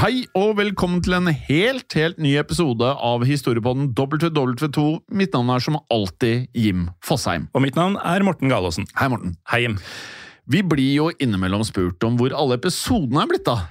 [0.00, 4.84] Hei og velkommen til en helt, helt ny episode av Historiepodden WW2.
[5.12, 7.50] Mitt navn er som alltid Jim Fosheim.
[7.52, 8.86] Og mitt navn er Morten Galaasen.
[8.96, 9.34] Hei, Morten.
[9.52, 9.76] Hei, Jim.
[10.48, 13.66] Vi blir jo innimellom spurt om hvor alle episodene er blitt av.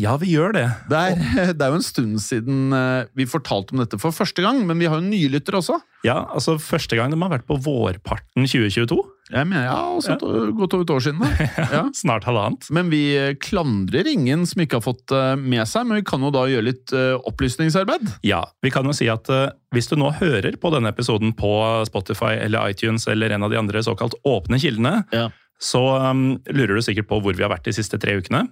[0.00, 0.64] Ja, vi gjør det.
[0.88, 1.18] Det er,
[1.56, 4.80] det er, jo en stund siden eh, vi fortalte om dette for første gang, men
[4.80, 5.76] vi har jo nylyttere også.
[6.06, 8.96] Ja, altså første gang de har vært på vårparten 2022.
[9.32, 10.16] Jeg mener, ja, også ja.
[10.56, 11.20] Godt over et år siden.
[11.20, 11.48] da.
[11.72, 11.82] Ja.
[11.96, 12.66] Snart halvannet.
[12.74, 13.04] Men vi
[13.44, 16.68] klandrer ingen som ikke har fått eh, med seg, men vi kan jo da gjøre
[16.70, 16.96] litt
[17.28, 18.08] opplysningsarbeid.
[18.26, 19.28] Ja, vi kan jo si at
[19.72, 21.52] hvis du nå hører på denne episoden på
[21.88, 25.28] Spotify eller iTunes eller en av de andre såkalt åpne kildene, ja.
[25.60, 28.46] så um, lurer du sikkert på hvor vi har vært de siste tre ukene.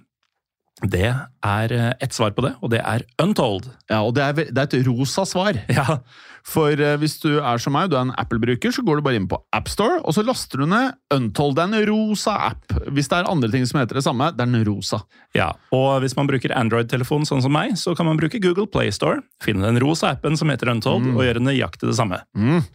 [0.81, 1.11] Det
[1.45, 3.67] er ett svar på det, og det er Untold.
[3.89, 5.59] Ja, og det er, det er et rosa svar.
[5.69, 5.99] Ja.
[6.47, 9.19] For uh, hvis du er som meg, du er en Apple-bruker, så går du bare
[9.19, 11.57] inn på AppStore, og så laster du ned Untold.
[11.57, 12.65] Det er en rosa app.
[12.91, 15.01] Hvis det er andre ting som heter det samme, det er den rosa.
[15.37, 19.21] Ja, og hvis man bruker Android-telefon sånn som meg, så kan man bruke Google Playstore,
[19.43, 21.15] finne den rosa appen som heter Untold, mm.
[21.17, 22.21] og gjøre nøyaktig det samme.
[22.35, 22.65] Mm.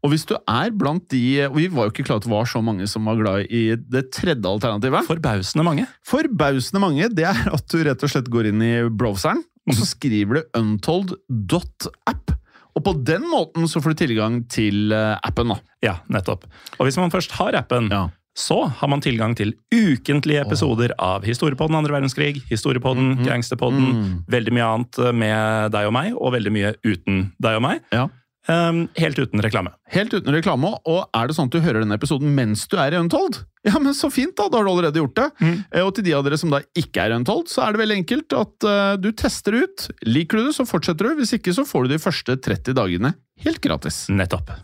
[0.00, 2.48] Og hvis du er blant de og Vi var jo ikke klare at det var
[2.48, 5.06] så mange som var glad i det tredje alternativet.
[5.08, 5.86] Forbausende mange.
[6.06, 7.08] Forbausende mange.
[7.12, 10.60] Det er at du rett og slett går inn i browseren, og så skriver du
[10.60, 12.39] untold.app.
[12.80, 15.52] Og på den måten så får du tilgang til appen.
[15.52, 15.60] da.
[15.84, 16.46] Ja, nettopp.
[16.78, 18.06] Og hvis man først har appen, ja.
[18.32, 21.16] så har man tilgang til ukentlige episoder oh.
[21.16, 23.28] av Historiepodden andre verdenskrig, Historiepodden, mm -hmm.
[23.28, 24.24] Gangsterpodden, mm.
[24.28, 27.84] veldig mye annet med deg og meg, og veldig mye uten deg og meg.
[27.92, 28.08] Ja.
[28.50, 29.70] Um, helt uten reklame.
[29.92, 32.96] Helt uten reklame, og er det sånn at du hører denne episoden mens du er
[32.96, 33.44] i Untold?
[33.60, 34.46] Ja, men så fint, da!
[34.48, 35.26] Da har du allerede gjort det.
[35.44, 35.56] Mm.
[35.82, 37.98] Og til de av dere som da ikke er i Untold, så er det veldig
[37.98, 39.84] enkelt at uh, du tester ut.
[40.08, 41.18] Liker du det, så fortsetter du.
[41.18, 43.12] Hvis ikke, så får du de første 30 dagene
[43.44, 44.06] helt gratis.
[44.08, 44.54] Nettopp.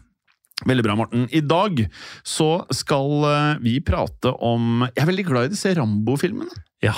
[0.64, 1.26] Veldig bra, Morten.
[1.28, 1.84] I dag
[2.24, 6.64] så skal uh, vi prate om Jeg er veldig glad i disse Rambo-filmene.
[6.88, 6.96] Ja.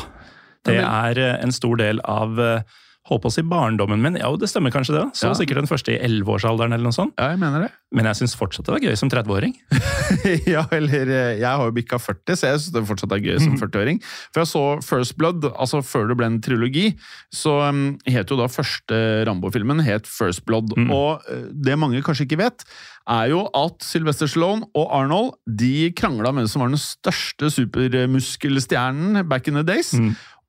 [0.68, 2.78] Det er en stor del av uh,
[3.08, 4.16] holdt på å si barndommen min.
[4.20, 5.02] Ja, det stemmer kanskje det.
[5.06, 5.10] da.
[5.16, 5.34] Så Ja.
[5.38, 7.14] sikkert den første i 11-årsalderen eller noe sånt.
[7.18, 7.70] Ja, jeg mener det.
[7.92, 9.54] Men jeg syns fortsatt det var gøy som 30-åring.
[10.54, 13.38] ja, eller eh, Jeg har jo bikka 40, så jeg syns det fortsatt er gøy
[13.40, 14.02] som 40-åring.
[14.34, 16.86] For jeg så First Blood, altså før det ble en trilogi,
[17.32, 20.76] så um, het jo da første Rambo-filmen het First Blood.
[20.88, 22.64] Og eh, det mange kanskje ikke vet,
[23.08, 27.48] er jo at Sylvester Stallone og Arnold de krangla med hvem som var den største
[27.54, 29.94] supermuskelstjernen back in the days.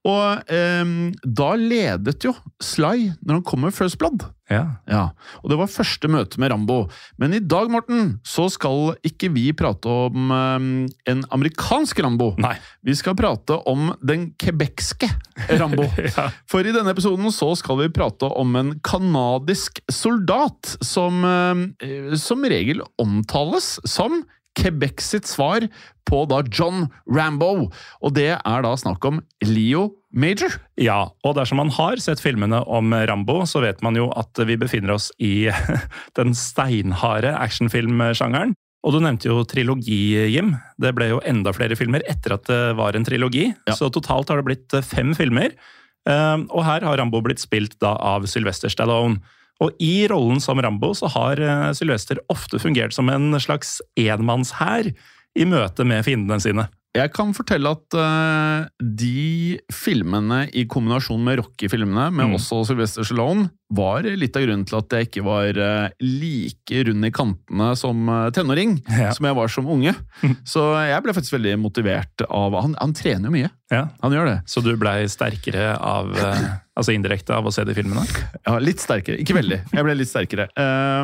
[0.07, 2.31] Og em, da ledet jo
[2.63, 4.24] Sly når han kom med First Blood.
[4.50, 4.63] Ja.
[4.90, 5.01] Ja,
[5.44, 6.80] og det var første møte med Rambo.
[7.22, 10.69] Men i dag, Morten, så skal ikke vi prate om um,
[11.10, 12.31] en amerikansk Rambo.
[12.42, 12.56] Nei.
[12.86, 15.12] Vi skal prate om den quebecske
[15.60, 15.86] Rambo.
[16.00, 16.30] Ja.
[16.50, 22.46] For i denne episoden så skal vi prate om en kanadisk soldat som eh, som
[22.50, 24.22] regel omtales som
[24.60, 25.66] Quebec sitt svar
[26.10, 27.70] på da John Rambo.
[28.04, 30.56] Og det er da snakk om Leo Major.
[30.82, 34.58] Ja, og dersom man har sett filmene om Rambo, så vet man jo at vi
[34.58, 35.50] befinner oss i
[36.20, 38.56] den steinharde actionfilmsjangeren.
[38.88, 40.54] Og du nevnte jo trilogi, Jim.
[40.80, 43.50] Det ble jo enda flere filmer etter at det var en trilogi.
[43.68, 43.76] Ja.
[43.76, 45.52] Så totalt har det blitt fem filmer.
[46.08, 49.20] Eh, Og her har Rambo blitt spilt da av Sylvester Stallone.
[49.60, 54.92] Og i rollen som Rambo så har eh, Sylvester ofte fungert som en slags enmannshær
[55.36, 56.70] i møte med fiendene sine.
[56.98, 62.38] Jeg kan fortelle at uh, de filmene i kombinasjon med Rocky-filmene, men Mm.
[62.40, 67.06] også Sylvester Stallone, var litt av grunnen til at jeg ikke var eh, like rund
[67.06, 69.12] i kantene som eh, tenåring Ja.
[69.13, 69.94] som jeg var som unge.
[70.50, 73.51] Så jeg ble faktisk veldig motivert av Han, han trener jo mye.
[73.69, 73.83] Ja.
[74.01, 74.38] Han gjør det.
[74.50, 76.50] Så du blei sterkere av eh,
[76.80, 78.06] Altså indirekte av å se de filmene?
[78.48, 79.18] Ja, Litt sterkere.
[79.19, 79.57] Ikke veldig.
[79.75, 80.45] Jeg ble litt sterkere.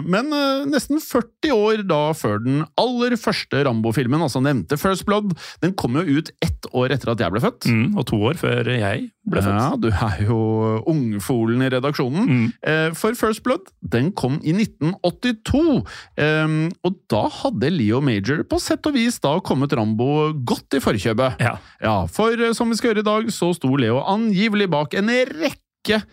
[0.08, 0.30] Men
[0.72, 5.98] nesten 40 år da før den aller første Rambo-filmen, altså nevnte First Blood, den kom
[6.00, 7.68] jo ut ett år etter at jeg ble født.
[7.68, 9.60] Mm, og to år før jeg ble født.
[9.60, 10.40] Ja, du er jo
[10.88, 12.24] ungfolen i redaksjonen.
[12.32, 12.48] Mm.
[12.64, 15.84] Eh, For First Blood den kom i 1982,
[16.18, 20.84] Ehm, og da hadde Leo Major på sett og vis da kommet Rambo godt i
[20.84, 21.40] forkjøpet.
[21.44, 21.58] Ja.
[21.82, 25.10] Ja, for eh, som vi skal gjøre i dag, så sto Leo angivelig bak en
[25.10, 26.04] rekke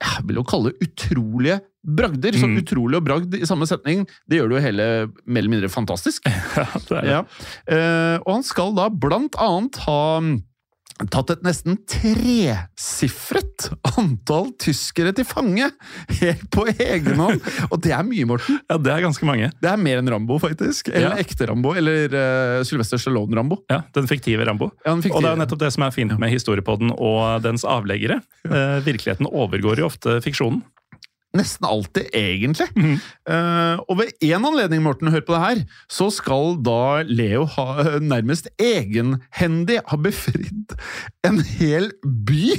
[0.00, 2.32] jeg vil jo kalle det utrolige bragder.
[2.32, 2.56] Så Mm.
[2.62, 4.86] utrolig og bragd i samme setning, det gjør det jo hele
[5.26, 6.24] mer eller mindre fantastisk.
[6.56, 7.10] ja, det er det.
[7.10, 7.20] Ja.
[7.68, 9.98] Eh, og han skal da blant annet ha
[11.08, 15.68] tatt et nesten tresifret antall tyskere til fange,
[16.20, 17.40] helt på egen hånd.
[17.70, 18.58] Og det er mye, Morten.
[18.68, 19.50] ja, det er ganske mange.
[19.62, 20.90] Det er mer enn Rambo, faktisk.
[20.92, 21.22] Eller Ja.
[21.24, 21.72] ekte Rambo.
[21.78, 23.62] Eller uh, Sylvester Stallone-Rambo.
[23.72, 24.70] Ja, Den fiktive Rambo.
[24.84, 25.16] Ja, den fiktive.
[25.20, 28.20] Og det er nettopp det som er fint med historiepodden og dens avleggere.
[28.48, 30.62] Uh, virkeligheten overgår jo ofte fiksjonen.
[31.36, 32.66] Nesten alltid, egentlig.
[32.74, 32.96] Mm.
[33.30, 37.68] Uh, og ved én anledning, Morten, hør på det her, så skal da Leo ha
[37.84, 40.74] eh, nærmest egenhendig ha befridd
[41.26, 42.56] en hel by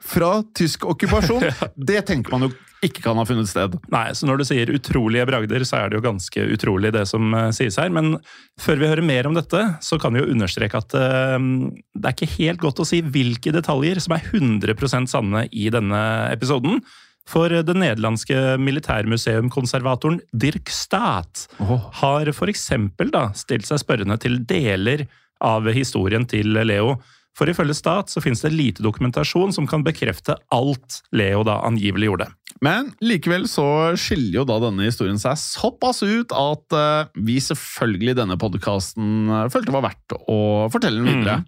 [0.00, 1.44] fra tysk okkupasjon.
[1.90, 2.54] Det tenker man jo
[2.84, 3.76] ikke kan ha funnet sted.
[3.92, 7.32] Nei, så Når du sier utrolige bragder, så er det jo ganske utrolig det som
[7.36, 7.92] uh, sies her.
[7.92, 8.16] Men
[8.60, 12.16] før vi hører mer om dette, så kan vi jo understreke at uh, det er
[12.16, 16.00] ikke helt godt å si hvilke detaljer som er 100% sanne i denne
[16.32, 16.80] episoden.
[17.26, 21.88] For det nederlandske militærmuseumkonservatoren Dirk Staat oh.
[22.00, 25.06] har eksempel stilt seg spørrende til deler
[25.42, 26.96] av historien til Leo.
[27.36, 32.10] For ifølge Stat så finnes det lite dokumentasjon som kan bekrefte alt Leo da angivelig
[32.10, 32.30] gjorde.
[32.64, 33.66] Men likevel så
[34.00, 39.28] skiller jo da denne historien seg såpass ut at eh, vi selvfølgelig i denne podkasten
[39.52, 40.38] følte det var verdt å
[40.72, 41.42] fortelle den videre.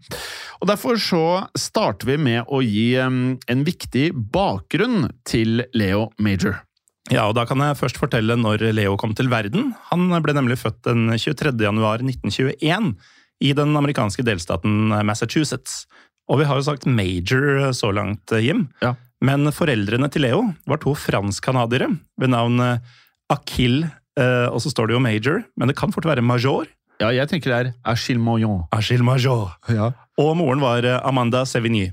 [0.61, 1.25] Og Derfor så
[1.57, 6.61] starter vi med å gi eh, en viktig bakgrunn til Leo Major.
[7.09, 9.73] Ja, og Da kan jeg først fortelle når Leo kom til verden.
[9.89, 11.57] Han ble nemlig født den 23.
[13.39, 15.87] januar 1921 i den amerikanske delstaten Massachusetts.
[16.29, 18.69] Og vi har jo sagt major så langt, Jim.
[18.83, 18.95] Ja.
[19.25, 21.89] Men foreldrene til Leo var to fransk-canadiere
[22.21, 22.61] ved navn
[23.31, 23.85] Akil,
[24.19, 26.67] eh, og så står det jo major, men det kan fort være major.
[26.99, 28.65] Ja, jeg tenker det er Achille Moyon.
[28.75, 29.53] Achille Major.
[29.71, 29.93] Ja.
[30.19, 31.93] Og moren var eh, Amanda Sevigny.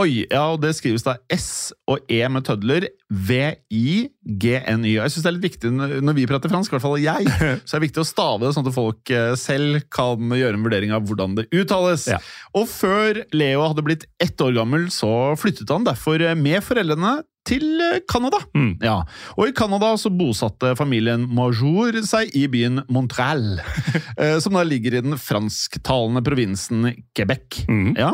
[0.00, 2.88] Oi, ja, og det skrives da S og E med tødler.
[3.10, 4.92] V-I-G-N-Y.
[4.94, 7.26] Jeg syns det er litt viktig når vi prater fransk, i hvert fall jeg,
[7.66, 10.66] så er det viktig å stave det, sånn at folk eh, selv kan gjøre en
[10.66, 12.06] vurdering av hvordan det uttales.
[12.10, 12.20] Ja.
[12.54, 17.80] Og før Leo hadde blitt ett år gammel, så flyttet han derfor med foreldrene til
[17.80, 18.40] eh, Canada.
[18.56, 18.72] Mm.
[18.84, 19.00] Ja,
[19.36, 23.60] og i Canada så bosatte familien Majour seg i byen Montreal,
[24.20, 27.62] eh, som da ligger i den fransktalende provinsen Quebec.
[27.70, 27.94] Mm.
[27.98, 28.12] Ja,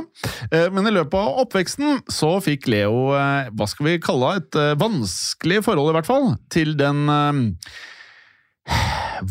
[0.51, 4.47] eh, Men i løpet av oppveksten så fikk Leo, eh, hva skal vi kalle det,
[4.47, 7.45] et eh, vanskelig forhold i hvert fall, til den eh,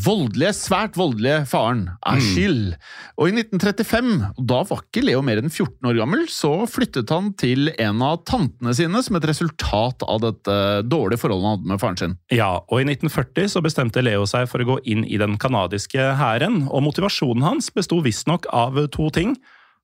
[0.05, 2.77] voldelige, svært voldelige faren, Achille.
[3.19, 7.31] Og i 1935, da var ikke Leo mer enn 14 år gammel, så flyttet han
[7.39, 10.57] til en av tantene sine som et resultat av dette
[10.87, 12.17] dårlige forholdet han hadde med faren sin.
[12.33, 16.13] Ja, og i 1940 så bestemte Leo seg for å gå inn i den kanadiske
[16.19, 19.35] hæren, og motivasjonen hans besto visstnok av to ting.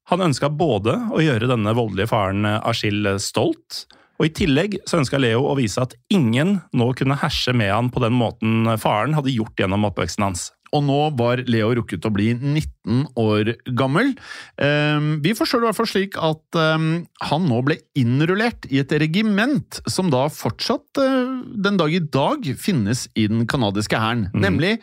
[0.10, 3.86] Han ønska både å gjøre denne voldelige faren Achille stolt,
[4.22, 7.90] og I tillegg så ønska Leo å vise at ingen nå kunne herse med han
[7.90, 10.52] på den måten faren hadde gjort gjennom oppveksten hans.
[10.78, 14.14] Og nå var Leo rukket å bli 19 år gammel.
[14.62, 16.92] Um, vi forstår det i hvert fall slik at um,
[17.26, 22.46] han nå ble innrullert i et regiment som da fortsatt uh, den dag i dag
[22.62, 24.44] finnes i den canadiske hæren, mm.
[24.46, 24.78] nemlig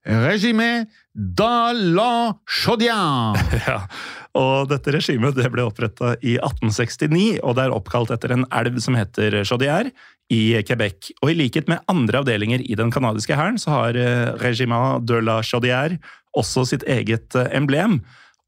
[0.00, 3.34] Regime da la Chaudière.
[3.66, 3.82] Ja,
[4.38, 8.78] og dette regimet det ble oppretta i 1869, og det er oppkalt etter en elv
[8.82, 9.90] som heter Chaudière
[10.30, 11.10] i Quebec.
[11.20, 15.18] Og i likhet med andre avdelinger i den canadiske hæren, så har eh, Regiment de
[15.24, 15.98] la Chaudière
[16.38, 17.98] også sitt eget eh, emblem.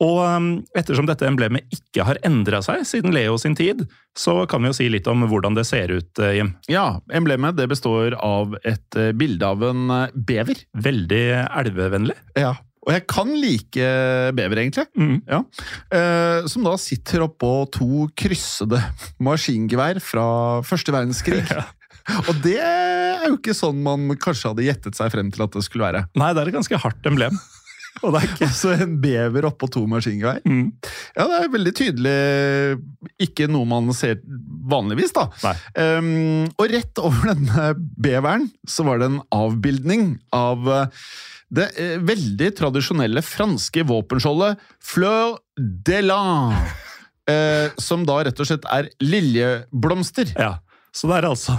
[0.03, 3.85] Og um, ettersom dette emblemet ikke har endra seg siden Leo sin tid,
[4.19, 6.53] så kan vi jo si litt om hvordan det ser ut, eh, Jim.
[6.73, 10.65] Ja, emblemet det består av et eh, bilde av en eh, bever.
[10.75, 12.19] Veldig elvevennlig.
[12.39, 12.57] Ja.
[12.83, 13.91] Og jeg kan like
[14.35, 14.89] bever, egentlig.
[14.99, 15.21] Mm.
[15.31, 15.45] Ja.
[15.95, 18.81] Eh, som da sitter oppå to kryssede
[19.23, 20.27] maskingevær fra
[20.67, 21.47] første verdenskrig.
[21.53, 22.19] Ja.
[22.27, 25.61] Og det er jo ikke sånn man kanskje hadde gjettet seg frem til at det
[25.63, 26.01] skulle være.
[26.19, 27.37] Nei, det er et ganske hardt emblem.
[28.01, 30.41] Og det er ikke så en bever oppå to maskingevær.
[30.49, 30.73] Mm.
[31.17, 32.15] Ja, det er veldig tydelig
[33.23, 34.23] ikke noe man ser
[34.73, 35.29] vanligvis, da.
[35.77, 41.05] Um, og rett over denne beveren så var det en avbildning av eh,
[41.53, 46.57] det eh, veldig tradisjonelle franske våpenskjoldet Fleur de lan.
[47.31, 50.33] Eh, som da rett og slett er liljeblomster.
[50.39, 50.57] Ja.
[50.93, 51.55] Så det er altså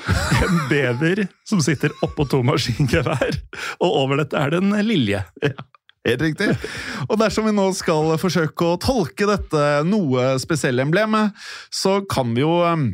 [0.44, 3.40] en bever som sitter oppå to maskingevær,
[3.84, 5.24] og over dette er det en lilje.
[5.44, 5.66] Ja.
[6.08, 6.52] Helt riktig.
[7.08, 11.36] Og dersom vi nå skal forsøke å tolke dette noe spesielle emblemet,
[11.70, 12.88] så kan vi jo um,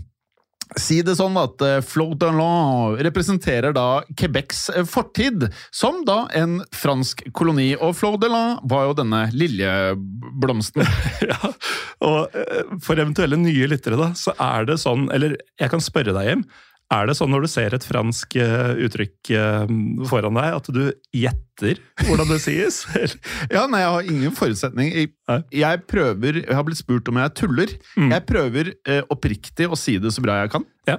[0.80, 7.26] si det sånn at Flot Flaudelon representerer da Quebecs uh, fortid, som da en fransk
[7.36, 7.72] koloni.
[7.78, 10.84] Og Flaudelon var jo denne liljeblomsten.
[11.30, 11.54] ja,
[12.04, 16.16] og uh, for eventuelle nye lyttere, da, så er det sånn Eller jeg kan spørre
[16.16, 16.46] deg hjem.
[16.92, 19.64] Er det sånn når du ser et fransk uh, uttrykk uh,
[20.10, 20.82] foran deg, at du
[21.16, 22.82] gjetter hvordan det sies?
[23.54, 24.92] ja, nei, jeg har ingen forutsetning.
[24.92, 25.12] Jeg,
[25.54, 27.74] jeg, prøver Jeg har blitt spurt om jeg tuller.
[27.96, 28.12] Mm.
[28.12, 30.66] Jeg prøver eh, oppriktig å si det så bra jeg kan.
[30.90, 30.98] Ja.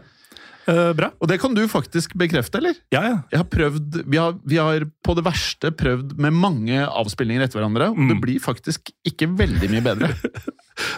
[0.66, 1.12] Uh, bra.
[1.22, 2.78] Og det kan du faktisk bekrefte, eller?
[2.94, 3.18] Ja, ja.
[3.30, 7.62] Jeg har prøvd, vi har, vi har på det verste prøvd med mange avspillinger etter
[7.62, 8.10] hverandre, og mm.
[8.10, 10.14] det blir faktisk ikke veldig mye bedre.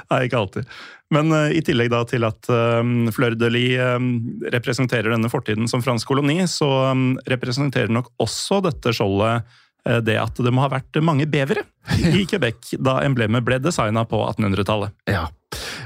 [0.11, 0.73] Nei, ikke alltid.
[1.13, 4.09] Men uh, i tillegg da til at um, Fleur de Lis um,
[4.53, 9.47] representerer denne fortiden som fransk koloni, så um, representerer nok også dette skjoldet
[9.87, 11.63] uh, det at det må ha vært mange bevere
[11.95, 14.95] i Quebec da emblemet ble designa på 1800-tallet.
[15.11, 15.27] Ja.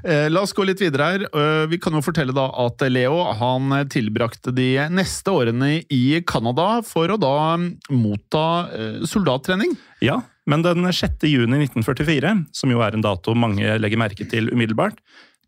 [0.03, 1.23] Eh, la oss gå litt videre her.
[1.29, 6.81] Eh, vi kan jo fortelle da at Leo han tilbrakte de neste årene i Canada
[6.85, 7.57] for å da
[7.93, 9.75] motta eh, soldattrening.
[10.01, 11.27] Ja, men den 6.
[11.29, 14.97] juni 1944, som jo er en dato mange legger merke til umiddelbart,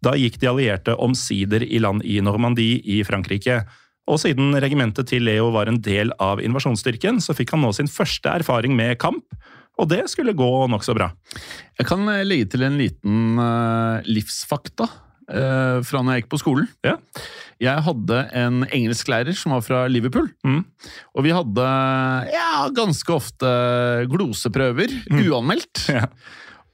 [0.03, 3.63] da gikk de allierte omsider i land i Normandie i Frankrike.
[4.12, 7.89] Og siden regimentet til Leo var en del av invasjonsstyrken, så fikk han nå sin
[7.89, 9.24] første erfaring med kamp
[9.81, 11.09] og det skulle gå nokså bra.
[11.79, 16.41] Jeg kan eh, legge til en liten uh, livsfakta uh, fra når jeg gikk på
[16.43, 16.69] skolen.
[16.85, 16.99] Ja.
[17.63, 20.29] Jeg hadde en engelsklærer som var fra Liverpool.
[20.45, 20.61] Mm.
[21.15, 21.67] Og vi hadde
[22.33, 23.51] ja, ganske ofte
[24.11, 25.21] gloseprøver, mm.
[25.25, 25.87] uanmeldt.
[25.93, 26.07] Ja.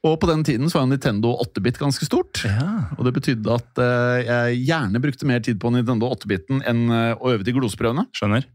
[0.08, 2.40] Og på den tiden så var Nintendo 8-bit ganske stort.
[2.48, 2.88] Ja.
[2.96, 3.82] Og det betydde at
[4.24, 8.06] jeg gjerne brukte mer tid på Nintendo 8-biten enn å øve til gloseprøvene.
[8.16, 8.48] Skjønner.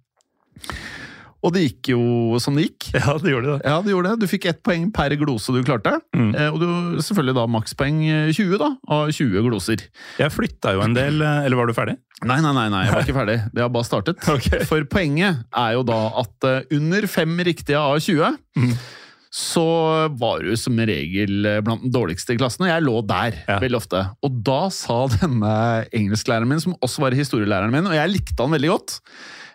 [1.45, 2.89] Og det gikk jo som det gikk.
[2.97, 3.69] Ja, det gjorde det.
[3.69, 4.25] Ja, det gjorde det.
[4.25, 5.99] Du fikk ett poeng per glose du klarte.
[6.17, 6.33] Mm.
[6.33, 8.01] Eh, og du selvfølgelig da makspoeng
[8.33, 9.85] 20 da, av 20 gloser.
[10.21, 11.99] Jeg flytta jo en del, eh, eller var du ferdig?
[12.25, 13.39] Nei, nei, nei, nei jeg var ikke ferdig.
[13.53, 14.25] Det har bare startet.
[14.35, 14.65] Okay.
[14.67, 18.73] For poenget er jo da at under fem riktige av 20 mm.
[19.31, 19.67] så
[20.19, 23.61] var du som regel blant den dårligste i klassen, og jeg lå der ja.
[23.63, 24.03] veldig ofte.
[24.27, 25.55] Og da sa denne
[25.93, 28.99] engelsklæreren min, som også var historielæreren min, og jeg likte han veldig godt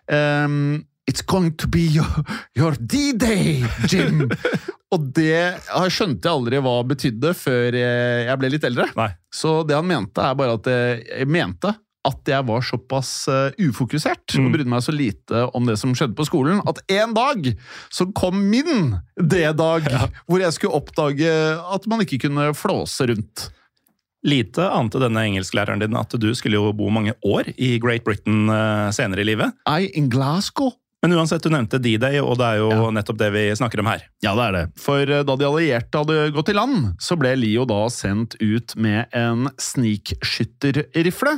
[0.09, 0.79] um,
[1.09, 2.23] It's going to be your,
[2.53, 4.27] your D-day, Jim!
[4.93, 5.57] og det
[5.89, 8.85] skjønte jeg aldri hva betydde før jeg ble litt eldre.
[8.93, 9.07] Nei.
[9.33, 11.71] Så det han mente, er bare at jeg mente
[12.07, 14.45] at jeg var såpass uh, ufokusert mm.
[14.45, 17.49] og brydde meg så lite om det som skjedde på skolen, at en dag
[17.91, 20.05] så kom min D-dag, ja.
[20.29, 23.49] hvor jeg skulle oppdage at man ikke kunne flåse rundt.
[24.29, 28.45] Lite ante denne engelsklæreren din at du skulle jo bo mange år i Great Britain
[28.51, 29.57] uh, senere i livet.
[29.65, 32.89] I in Glasgow Men uansett, du nevnte D-Day, og det er jo Ja.
[32.91, 34.01] nettopp det vi snakker om her.
[34.21, 34.63] Ja, det er det.
[34.77, 38.75] For eh, da de allierte hadde gått i land, så ble Leo da sendt ut
[38.75, 41.37] med en snikskytterrifle.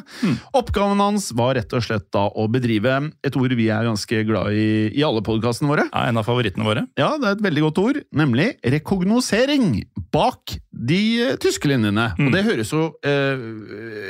[0.57, 4.53] Oppgaven hans var rett og slett da å bedrive et ord vi er ganske glad
[4.57, 5.85] i i alle podkastene våre.
[5.93, 6.85] Ja, en av favorittene våre.
[6.99, 12.09] Ja, det er et veldig godt ord, nemlig rekognosering bak de eh, tyske linjene.
[12.19, 13.37] Og det høres jo eh,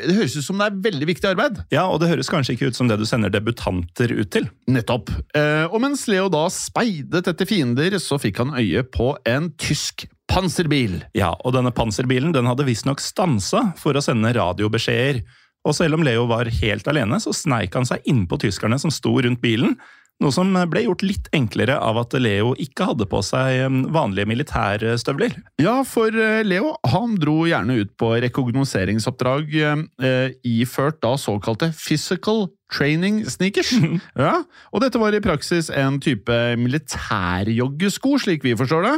[0.08, 1.60] Det høres ut som det er veldig viktig arbeid.
[1.74, 4.48] Ja, og det høres kanskje ikke ut som det du sender debutanter ut til.
[4.72, 5.12] Nettopp.
[5.36, 5.41] Eh,
[5.72, 11.02] og mens Leo da speidet etter fiender, så fikk han øye på en tysk panserbil.
[11.18, 15.24] Ja, og denne panserbilen den hadde visstnok stansa for å sende radiobeskjeder.
[15.68, 19.14] Og selv om Leo var helt alene, så sneik han seg innpå tyskerne som sto
[19.22, 19.76] rundt bilen.
[20.22, 24.30] Noe som ble gjort litt enklere av at Leo ikke hadde på seg eh, vanlige
[24.30, 25.34] militærstøvler.
[25.62, 32.52] Ja, for eh, Leo han dro gjerne ut på rekognoseringsoppdrag eh, iført da såkalte physical
[32.72, 33.74] training sneakers.
[34.22, 38.94] Ja, og dette var i praksis en type militærjoggesko, slik vi forstår det,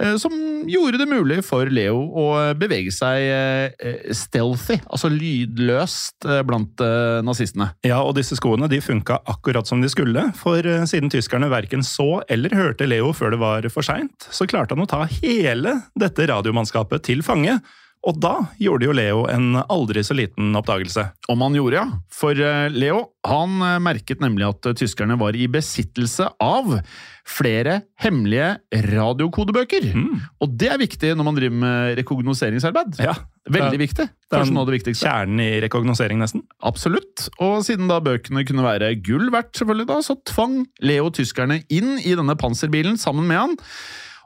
[0.00, 0.34] eh, som
[0.70, 2.26] gjorde det mulig for Leo å
[2.58, 6.84] bevege seg eh, stealthy, altså lydløst eh, blant
[7.26, 7.72] nazistene.
[7.86, 12.22] Ja, og disse skoene de funka akkurat som de skulle, for siden tyskerne verken så
[12.32, 16.28] eller hørte Leo før det var for seint, så klarte han å ta hele dette
[16.30, 17.58] radiomannskapet til fange.
[18.02, 21.04] Og da gjorde jo Leo en aldri så liten oppdagelse.
[21.30, 21.84] Om han gjorde, ja.
[22.10, 26.72] For eh, Leo han eh, merket nemlig at eh, tyskerne var i besittelse av
[27.22, 28.56] flere hemmelige
[28.90, 29.86] radiokodebøker.
[30.42, 32.98] Og det er viktig når man driver med rekognoseringsarbeid.
[33.06, 33.14] Ja,
[33.46, 34.06] Veldig det- viktig.
[34.10, 35.06] det er Kanskje noe av det viktigste.
[35.06, 36.42] Kjernen i rekognosering, nesten.
[36.66, 37.28] Absolutt.
[37.38, 41.94] Og siden da bøkene kunne være gull verdt, selvfølgelig da, så tvang Leo tyskerne inn
[42.02, 43.56] i denne panserbilen sammen med han.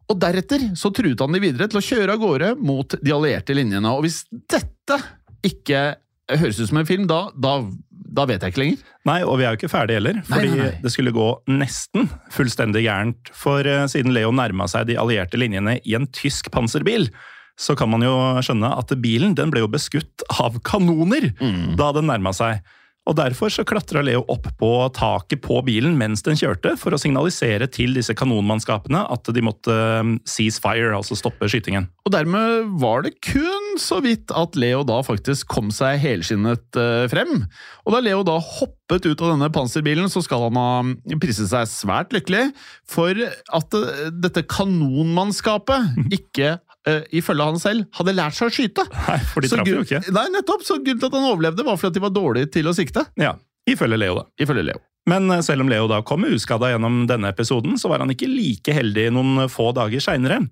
[0.07, 3.57] Og deretter så truet han de videre til å kjøre av gårde mot de allierte
[3.57, 3.91] linjene.
[3.91, 5.01] Og hvis dette
[5.47, 5.97] ikke
[6.31, 7.57] høres ut som en film, da, da,
[7.91, 8.85] da vet jeg ikke lenger.
[9.07, 10.71] Nei, og vi er jo ikke ferdige heller, fordi nei, nei.
[10.83, 13.31] det skulle gå nesten fullstendig gærent.
[13.35, 17.11] For uh, siden Leo nærma seg de allierte linjene i en tysk panserbil,
[17.59, 21.77] så kan man jo skjønne at bilen den ble jo beskutt av kanoner Mm.
[21.79, 22.61] da den nærma seg.
[23.07, 26.99] Og Derfor så klatra Leo opp på taket på bilen mens den kjørte, for å
[27.01, 31.87] signalisere til disse kanonmannskapene at de måtte eh, cease fire, altså stoppe skytingen.
[32.07, 37.07] Og dermed var det kun så vidt at Leo da faktisk kom seg helskinnet eh,
[37.12, 37.47] frem.
[37.87, 41.71] Og da Leo da hoppet ut av denne panserbilen, så skal han ha priset seg
[41.71, 42.49] svært lykkelig
[42.90, 46.57] for at eh, dette kanonmannskapet ikke,
[46.90, 48.87] eh, ifølge han selv, hadde lært seg å skyte.
[49.09, 50.03] Nei, for de traff jo ikke.
[50.14, 50.64] Nei, nettopp.
[50.66, 53.07] Så grunnen til at han overlevde, var fordi at de var dårlige til å sikte.
[53.20, 53.35] Ja,
[53.66, 54.27] Ifølge Leo, da.
[54.38, 54.81] Ifølge Leo.
[55.11, 58.31] Men eh, selv om Leo da kom uskada gjennom denne episoden, så var han ikke
[58.31, 60.44] like heldig noen få dager seinere.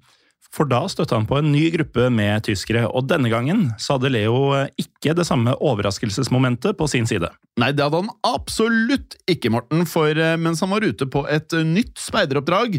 [0.55, 4.12] For da støtta han på en ny gruppe med tyskere, og denne gangen så hadde
[4.14, 7.31] Leo ikke det samme overraskelsesmomentet på sin side.
[7.59, 11.55] Nei, det hadde han absolutt ikke, Morten, for eh, mens han var ute på et
[11.57, 12.79] eh, nytt speideroppdrag,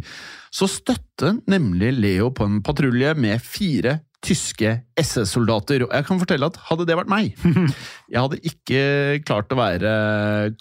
[0.56, 5.84] så støtte nemlig Leo på en patrulje med fire tyske SS-soldater.
[5.86, 7.36] Og jeg kan fortelle at hadde det vært meg,
[8.12, 8.86] jeg hadde ikke
[9.28, 9.92] klart å være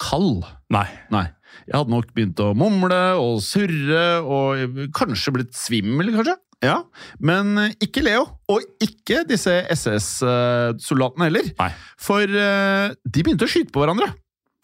[0.03, 0.43] kald.
[0.75, 0.87] Nei.
[1.15, 1.29] Nei.
[1.65, 6.35] Jeg hadde nok begynt å mumle og surre og kanskje blitt svimmel, kanskje.
[6.65, 6.77] Ja,
[7.19, 11.49] Men eh, ikke Leo, og ikke disse SS-soldatene heller.
[11.59, 11.71] Nei.
[12.01, 14.11] For eh, de begynte å skyte på hverandre.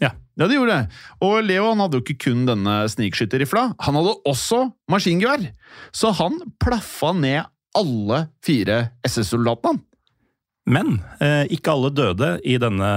[0.01, 0.13] Ja.
[0.39, 0.99] Ja, de gjorde det.
[1.27, 5.45] Og Leo han hadde jo ikke kun denne snikskytterrifla, han hadde også maskingevær.
[5.93, 7.45] Så han plaffa ned
[7.77, 9.83] alle fire SS-soldatene.
[10.71, 12.89] Men eh, ikke alle døde i denne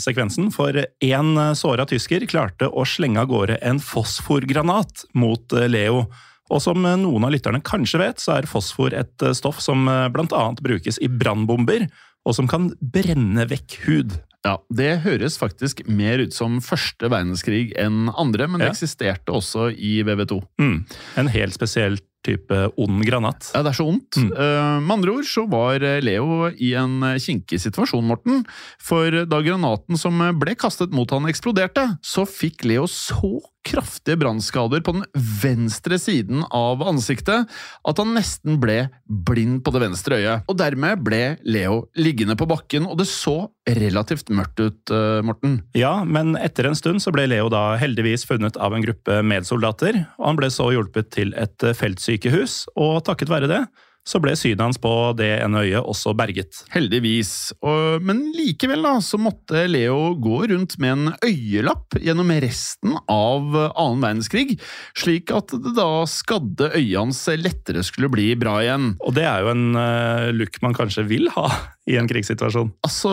[0.00, 6.06] sekvensen, for én såra tysker klarte å slenge av gårde en fosforgranat mot eh, Leo.
[6.50, 9.86] Og som eh, noen av lytterne kanskje vet, så er fosfor et eh, stoff som
[9.86, 10.08] bl.a.
[10.12, 11.86] blant annet brukes i brannbomber,
[12.26, 14.18] og som kan brenne vekk hud.
[14.44, 18.72] Ja, Det høres faktisk mer ut som første verdenskrig enn andre, men det Ja.
[18.72, 20.40] eksisterte også i VV2.
[20.60, 20.78] Mm.
[21.20, 23.50] En helt spesiell type ond granat.
[23.54, 24.16] Ja, det er så ondt.
[24.16, 24.30] Mm.
[24.32, 28.42] Uh, med andre ord så var Leo i en kinkig situasjon, Morten.
[28.80, 34.82] For da granaten som ble kastet mot han eksploderte, så fikk Leo så kraftige brannskader
[34.84, 35.04] på den
[35.42, 37.50] venstre siden av ansiktet
[37.88, 40.46] at han nesten ble blind på det venstre øyet.
[40.48, 45.60] Og dermed ble Leo liggende på bakken, og det så relativt mørkt ut, eh, Morten.
[45.76, 50.06] Ja, men etter en stund så ble Leo da heldigvis funnet av en gruppe medsoldater,
[50.18, 53.64] og han ble så hjulpet til et eh, feltsykehus, og takket være det
[54.06, 56.62] så ble synet hans på det ene øyet også berget.
[56.72, 57.52] Heldigvis.
[57.62, 63.52] Og, men likevel da, så måtte Leo gå rundt med en øyelapp gjennom resten av
[63.70, 64.56] annen verdenskrig,
[64.98, 68.94] slik at det da skadde øyet hans lettere skulle bli bra igjen.
[69.04, 71.46] Og det er jo en eh, look man kanskje vil ha
[71.90, 72.72] i en krigssituasjon.
[72.86, 73.12] Altså,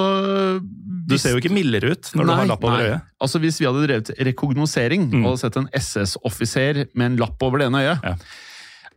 [1.08, 2.90] Du ser jo ikke mildere ut når du har lapp over nei.
[2.92, 3.06] øyet.
[3.24, 5.24] Altså Hvis vi hadde drevet rekognosering Mm.
[5.30, 8.16] og sett en SS-offiser med en lapp over det ene øyet, Ja.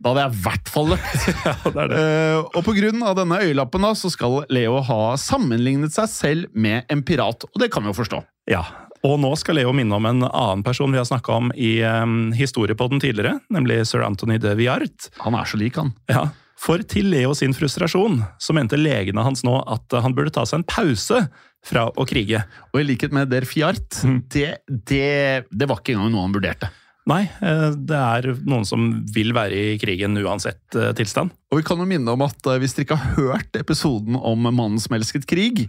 [0.01, 1.25] Da hadde jeg i hvert fall løpt.
[1.75, 1.97] det er det.
[2.01, 7.03] Uh, og av denne øyelappen da, så skal Leo ha sammenlignet seg selv med en
[7.05, 8.21] pirat, og det kan vi jo forstå.
[8.49, 8.63] Ja,
[9.05, 12.31] og nå skal Leo minne om en annen person vi har snakka om i um,
[12.37, 15.09] historiepodden tidligere, nemlig sir Anthony de Viart.
[15.23, 15.93] Han er så lik, han.
[16.11, 16.27] Ja,
[16.61, 20.61] For til Leo sin frustrasjon så mente legene hans nå at han burde ta seg
[20.61, 21.23] en pause
[21.65, 22.43] fra å krige.
[22.73, 24.21] Og i likhet med Der Fiart, Mm.
[24.33, 26.69] det, det, det var ikke engang noe han vurderte.
[27.09, 31.33] Nei, eh, det er noen som vil være i krigen uansett eh, tilstand.
[31.49, 34.45] Og vi kan jo minne om at eh, hvis dere ikke har hørt episoden om
[34.49, 35.63] mannen som elsket krig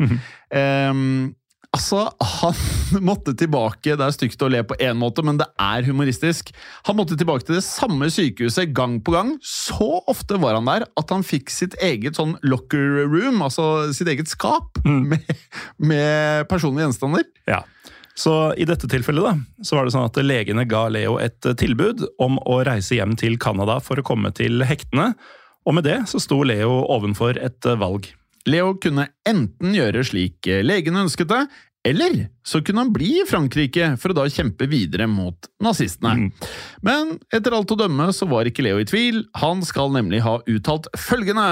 [0.53, 1.33] ehm,
[1.73, 2.59] Altså, han
[3.09, 6.53] måtte tilbake Det er stygt å le på én måte, men det er humoristisk.
[6.85, 9.33] Han måtte tilbake til det samme sykehuset gang på gang.
[9.40, 14.11] Så ofte var han der at han fikk sitt eget sånn locker room, altså sitt
[14.12, 15.25] eget skap, med,
[15.81, 17.25] med personlige gjenstander.
[17.49, 17.62] Ja.
[18.18, 21.57] Så i dette tilfellet da, så var det sånn at legene ga Leo et eh,
[21.59, 25.12] tilbud om å reise hjem til Canada for å komme til hektene,
[25.62, 28.11] og med det så sto Leo ovenfor et eh, valg.
[28.48, 31.42] Leo kunne enten gjøre slik eh, legene ønsket det,
[31.85, 36.29] eller så kunne han bli i Frankrike for å da kjempe videre mot nazistene.
[36.87, 39.25] Men etter alt å dømme så var ikke Leo i tvil.
[39.42, 41.49] Han skal nemlig ha uttalt følgende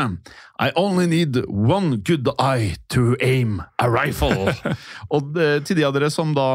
[0.61, 4.55] I only need one good eye to aim a rifle.
[5.15, 6.49] Og eh, til de av dere som da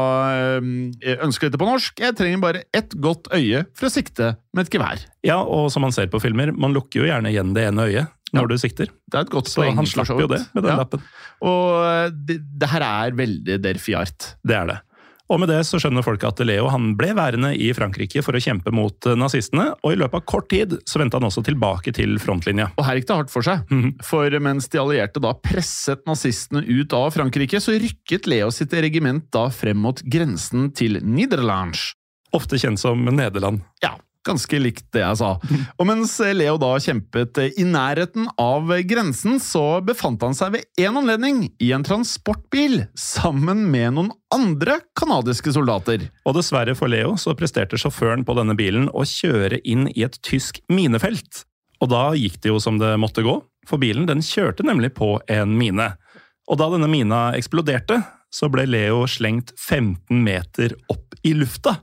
[0.56, 4.64] eh, ønsker dette på norsk, jeg trenger bare ett godt øye for å sikte med
[4.64, 5.04] et gevær.
[5.26, 8.15] Ja, og som man ser på filmer, man lukker jo gjerne igjen det ene øyet
[8.34, 8.86] når du sikter.
[9.10, 9.76] Det er et godt Så poeng.
[9.76, 10.76] han slapp jo det med den Ja.
[10.82, 11.02] lappen.
[11.42, 14.34] Og eh, det, det her er veldig derfiart.
[14.44, 14.80] Det er det.
[15.28, 18.38] Og med det så skjønner folk at Leo han ble værende i Frankrike for å
[18.38, 21.90] kjempe mot eh, nazistene, og i løpet av kort tid så vendte han også tilbake
[21.96, 22.68] til frontlinja.
[22.78, 23.64] Og her gikk det hardt for seg.
[23.70, 23.96] Mhm.
[24.06, 29.26] For mens de allierte da presset nazistene ut av Frankrike, så rykket Leo sitt regiment
[29.34, 31.92] da frem mot grensen til Nederlands.
[32.34, 33.62] Ofte kjent som Nederland.
[33.82, 35.32] Ja, ganske likt det jeg sa.
[35.78, 41.00] Og mens Leo da kjempet i nærheten av grensen, så befant han seg ved en
[41.02, 46.08] anledning i en transportbil sammen med noen andre kanadiske soldater.
[46.26, 50.18] Og dessverre for Leo så presterte sjåføren på denne bilen å kjøre inn i et
[50.26, 51.44] tysk minefelt.
[51.82, 55.16] Og da gikk det jo som det måtte gå, for bilen den kjørte nemlig på
[55.32, 55.92] en mine.
[56.46, 58.00] Og da denne mina eksploderte,
[58.32, 61.78] så ble Leo slengt 15 meter opp i lufta.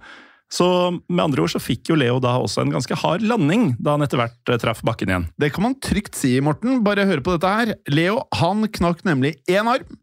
[0.52, 0.68] Så
[1.08, 4.06] med andre ord så fikk jo Leo da også en ganske hard landing da han
[4.06, 5.28] etter hvert eh, traff bakken igjen.
[5.42, 6.82] Det kan man trygt si, Morten.
[6.86, 7.74] Bare hør på dette her.
[7.90, 9.98] Leo han knakk nemlig én arm,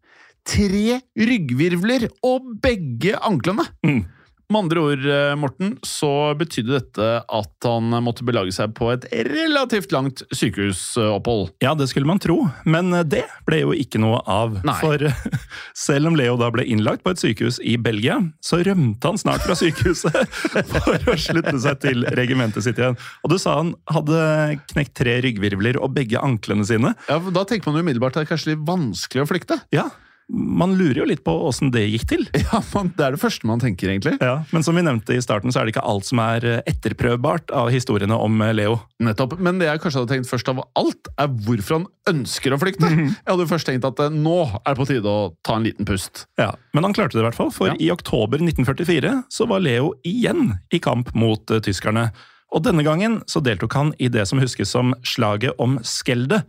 [0.46, 3.68] tre ryggvirvler og begge anklene.
[3.86, 4.02] Mm.
[4.50, 9.06] Med andre ord, eh, Morten, så betydde dette at han måtte belage seg på et
[9.30, 11.52] relativt langt sykehusopphold.
[11.62, 14.58] Ja, det skulle man tro, men det ble jo ikke noe av.
[14.66, 14.74] Nei.
[14.82, 15.06] For
[15.86, 19.46] selv om Leo da ble innlagt på et sykehus i Belgia, så rømte han snart
[19.46, 20.18] fra sykehuset
[20.74, 22.98] for å slutte seg til regimentet sitt igjen.
[23.22, 24.20] Og du sa han hadde
[24.74, 26.96] knekt tre ryggvirvler og begge anklene sine.
[27.06, 29.62] Ja, for Da tenker man jo umiddelbart at det er kanskje litt vanskelig å flykte.
[29.70, 29.92] Ja,
[30.32, 32.22] man lurer jo litt på åssen det gikk til.
[32.50, 34.12] Ja, man, Det er det første man tenker, egentlig.
[34.22, 36.60] Ja, Men som vi nevnte i starten, så er det ikke alt som er eh,
[36.70, 38.78] etterprøvbart av historiene om eh, Leo.
[39.02, 39.36] Nettopp.
[39.42, 42.88] Men det jeg kanskje hadde tenkt først av alt, er hvorfor han ønsker å flykte.
[42.90, 45.66] Jeg hadde jo først tenkt at eh, nå er det på tide å ta en
[45.66, 46.24] liten pust.
[46.40, 47.76] Ja, Men han klarte det i hvert fall, for Ja.
[47.78, 52.10] i oktober 1944 så var Leo igjen i kamp mot tyskerne.
[52.50, 56.42] Og denne gangen så deltok han i det som huskes som slaget om Skelde.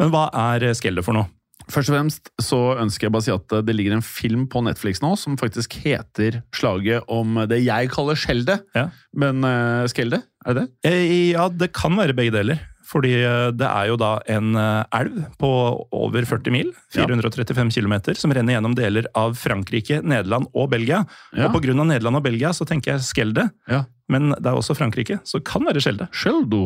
[0.00, 1.28] Men hva er Skelde for noe?
[1.72, 4.60] Først og fremst så ønsker jeg bare å si at det ligger en film på
[4.66, 8.66] Netflix nå som faktisk heter Slaget om det jeg kaller skjeldet.
[8.76, 8.88] Ja.
[9.16, 10.92] Men uh, skelde, er det det?
[10.92, 12.62] Eh, Ja, det kan være begge deler.
[12.84, 15.50] Fordi eh, det er jo da en eh, elv på
[15.96, 21.02] over 40 mil, 435 km, som renner gjennom deler av Frankrike, Nederland og Belgia.
[21.32, 21.48] Ja.
[21.48, 23.84] Og av Nederland og Belgia så tenker jeg Skelde, Ja.
[24.12, 26.08] Men det er også Frankrike, så det kan være Skjelde.
[26.12, 26.62] Skjeldo.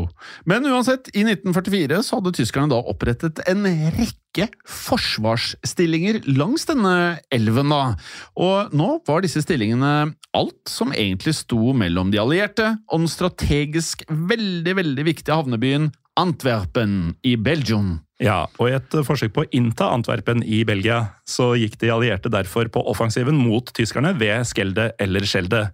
[0.49, 7.71] Men uansett, i 1944 så hadde tyskerne da opprettet en rekke forsvarsstillinger langs denne elven.
[7.71, 7.95] da.
[8.39, 14.05] Og nå var disse stillingene alt som egentlig sto mellom de allierte og den strategisk
[14.09, 18.01] veldig, veldig viktige havnebyen Antwerpen i Belgium.
[18.19, 21.93] Ja, og i et eh, forsøk på å innta Antwerpen i Belgia, så gikk de
[21.95, 25.69] allierte derfor på offensiven mot tyskerne ved Skelde eller Skjelde.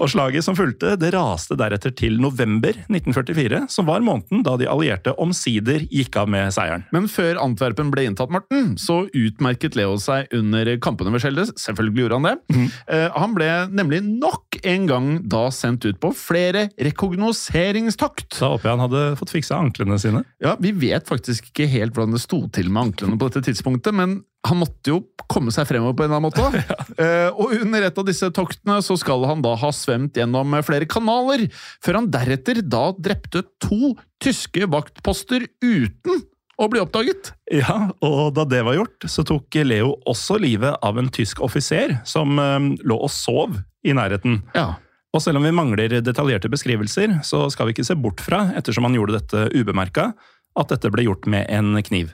[0.00, 4.68] Og slaget som fulgte, det raste deretter til november 1944, som var måneden da de
[4.70, 6.86] allierte omsider gikk av med seieren.
[6.94, 11.48] Men før Antwerpen ble inntatt, Morten, så utmerket Leo seg under kampene ved Skjelde.
[11.58, 12.36] Selvfølgelig gjorde han det.
[12.54, 12.68] Mm.
[13.16, 18.38] han ble nemlig nok en gang da sendt ut på flere rekognoseringstokt.
[18.38, 20.22] Da håper jeg han hadde fått fiksa anklene sine.
[20.42, 23.96] Ja, Vi vet faktisk ikke helt hvordan det sto til med anklene på dette tidspunktet,
[23.96, 24.98] men han måtte jo
[25.30, 26.62] komme seg fremover på en eller annen måte.
[27.00, 27.30] ja.
[27.40, 31.46] og under et av disse toktene så skal han da ha svømt gjennom flere kanaler,
[31.80, 36.26] før han deretter da drepte to tyske vaktposter uten
[36.60, 37.32] å bli oppdaget.
[37.56, 41.96] Ja, og da det var gjort, så tok Leo også livet av en tysk offiser
[42.08, 44.42] som eh, lå og sov i nærheten.
[44.52, 44.74] Ja.
[45.10, 48.86] Og selv om vi mangler detaljerte beskrivelser, så skal vi ikke se bort fra, ettersom
[48.86, 50.12] han gjorde dette ubemerka,
[50.58, 52.10] at dette ble gjort med en kniv.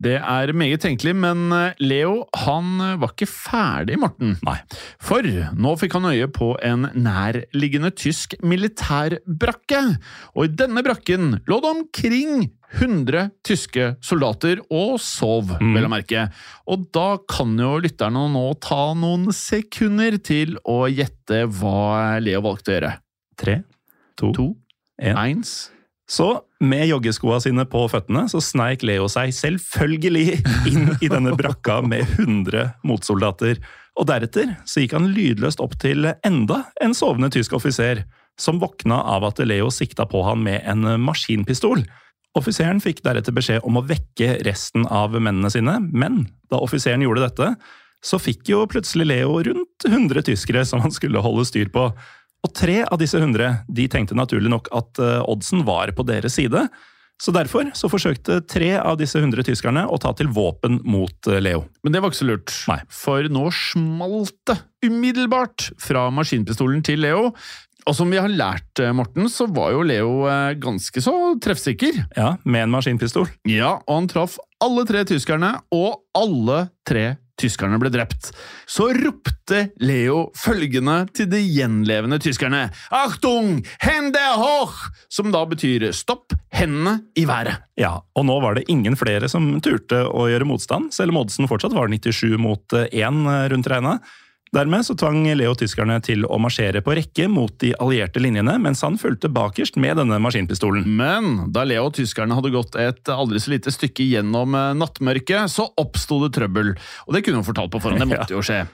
[0.00, 4.34] Det er meget tenkelig, men eh, Leo han var ikke ferdig, Morten.
[4.46, 4.58] Nei.
[5.02, 5.24] For
[5.56, 9.80] nå fikk han øye på en nærliggende tysk militærbrakke,
[10.36, 15.72] og i denne brakken lå det omkring 100 tyske soldater og sov, Mm.
[15.74, 16.26] vel å merke.
[16.70, 22.70] Og da kan jo lytterne nå ta noen sekunder til å gjette hva Leo valgte
[22.70, 22.92] å gjøre.
[23.36, 23.56] Tre,
[24.16, 24.56] to, To,
[25.00, 25.16] en.
[25.16, 25.70] eins
[26.06, 31.80] Så med joggeskoa sine på føttene så sneik Leo seg selvfølgelig inn i denne brakka
[31.86, 33.60] med 100 motsoldater.
[33.98, 38.04] Og deretter så gikk han lydløst opp til enda en sovende tysk offiser,
[38.40, 41.82] som våkna av at Leo sikta på han med en maskinpistol.
[42.38, 47.24] Offiseren fikk deretter beskjed om å vekke resten av mennene sine, men da offiseren gjorde
[47.26, 47.54] dette,
[48.04, 51.90] så fikk jo plutselig Leo rundt 100 tyskere som han skulle holde styr på.
[52.46, 56.38] Og tre av disse 100 de tenkte naturlig nok at eh, oddsen var på deres
[56.38, 56.66] side,
[57.20, 61.40] så derfor så forsøkte tre av disse 100 tyskerne å ta til våpen mot eh,
[61.42, 61.66] Leo.
[61.84, 62.78] Men det var ikke så lurt, Nei.
[62.88, 64.56] for nå smalt det
[64.88, 67.28] umiddelbart fra maskinpistolen til Leo.
[67.88, 70.14] Og som vi har lært, eh, Morten, så var jo Leo
[70.60, 72.06] ganske så treffsikker.
[72.16, 73.28] Ja, med en maskinpistol.
[73.48, 78.30] Ja, og han traff alle tre tyskerne, og alle tre tyskerne ble drept.
[78.68, 82.66] Så ropte Leo følgende til de gjenlevende tyskerne.
[82.94, 83.60] Achtung!
[83.82, 84.76] Hände hoch!
[85.08, 87.64] Som da betyr stopp, hendene i været.
[87.80, 91.48] Ja, og nå var det ingen flere som turte å gjøre motstand, selv om oddsen
[91.50, 93.22] fortsatt var 97 mot 1
[93.52, 93.98] rundt regna.
[94.50, 98.80] Dermed så tvang Leo tyskerne til å marsjere på rekke mot de allierte linjene, mens
[98.82, 100.88] han fulgte bakerst med denne maskinpistolen.
[100.98, 105.52] Men da Leo og tyskerne hadde gått et aldri så lite stykke gjennom eh, nattmørket,
[105.54, 106.72] så oppsto det trøbbel.
[107.06, 108.64] Og det kunne hun fortalt på forhånd, det måtte jo skje.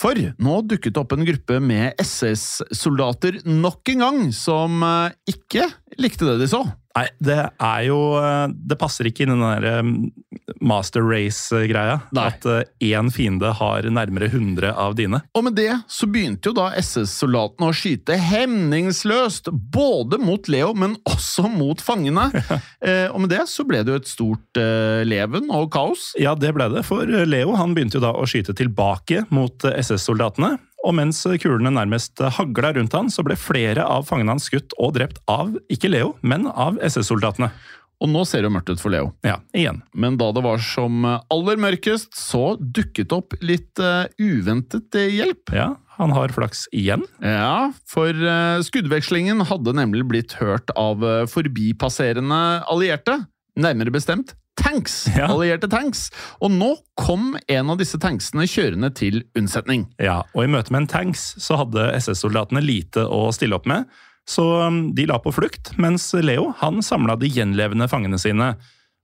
[0.00, 5.68] For nå dukket det opp en gruppe med SS-soldater nok en gang, som eh, ikke
[6.00, 6.64] likte det de så.
[6.98, 12.00] Nei, det er jo eh, Det passer ikke inn i den der eh, master race-greia.
[12.18, 12.44] At
[12.82, 15.20] én fiende har nærmere 100 av dine.
[15.36, 20.96] Og med det så begynte jo da SS-soldatene å skyte hemningsløst, både mot Leo, men
[21.08, 22.28] også mot fangene.
[22.88, 26.12] eh, og med det så ble det jo et stort eh, leven og kaos.
[26.20, 29.78] Ja, det ble det, for Leo han begynte jo da å skyte tilbake mot eh,
[29.82, 30.56] SS-soldatene.
[30.86, 34.94] Og mens kulene nærmest hagla rundt han, så ble flere av fangene hans skutt og
[34.98, 37.50] drept av ikke Leo, men av SS-soldatene.
[37.98, 39.10] Og nå ser det mørkt ut for Leo.
[39.26, 39.80] Ja, igjen.
[39.90, 45.50] Men da det var som aller mørkest, så dukket opp litt uh, uventet eh, hjelp.
[45.54, 47.02] Ja, han har flaks igjen.
[47.18, 52.38] Ja, for eh, skuddvekslingen hadde nemlig blitt hørt av forbipasserende
[52.70, 53.18] allierte.
[53.58, 55.06] Nærmere bestemt tanks!
[55.16, 55.28] Ja.
[55.32, 56.08] Allierte tanks.
[56.42, 59.86] Og nå kom en av disse tanksene kjørende til unnsetning.
[60.02, 63.88] Ja, og i møte med en tanks så hadde SS-soldatene lite å stille opp med,
[64.28, 68.52] så um, de la på flukt, mens Leo han samla de gjenlevende fangene sine.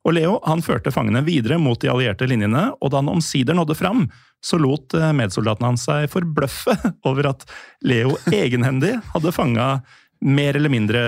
[0.04, 3.78] Og Leo han førte fangene videre mot de allierte linjene, og da han omsider nådde
[3.78, 4.04] fram,
[4.44, 6.76] så lot eh, medsoldatene hans seg forbløffe
[7.08, 7.46] over at
[7.88, 9.68] Leo egenhendig hadde fanga
[10.24, 11.00] mer eller mindre,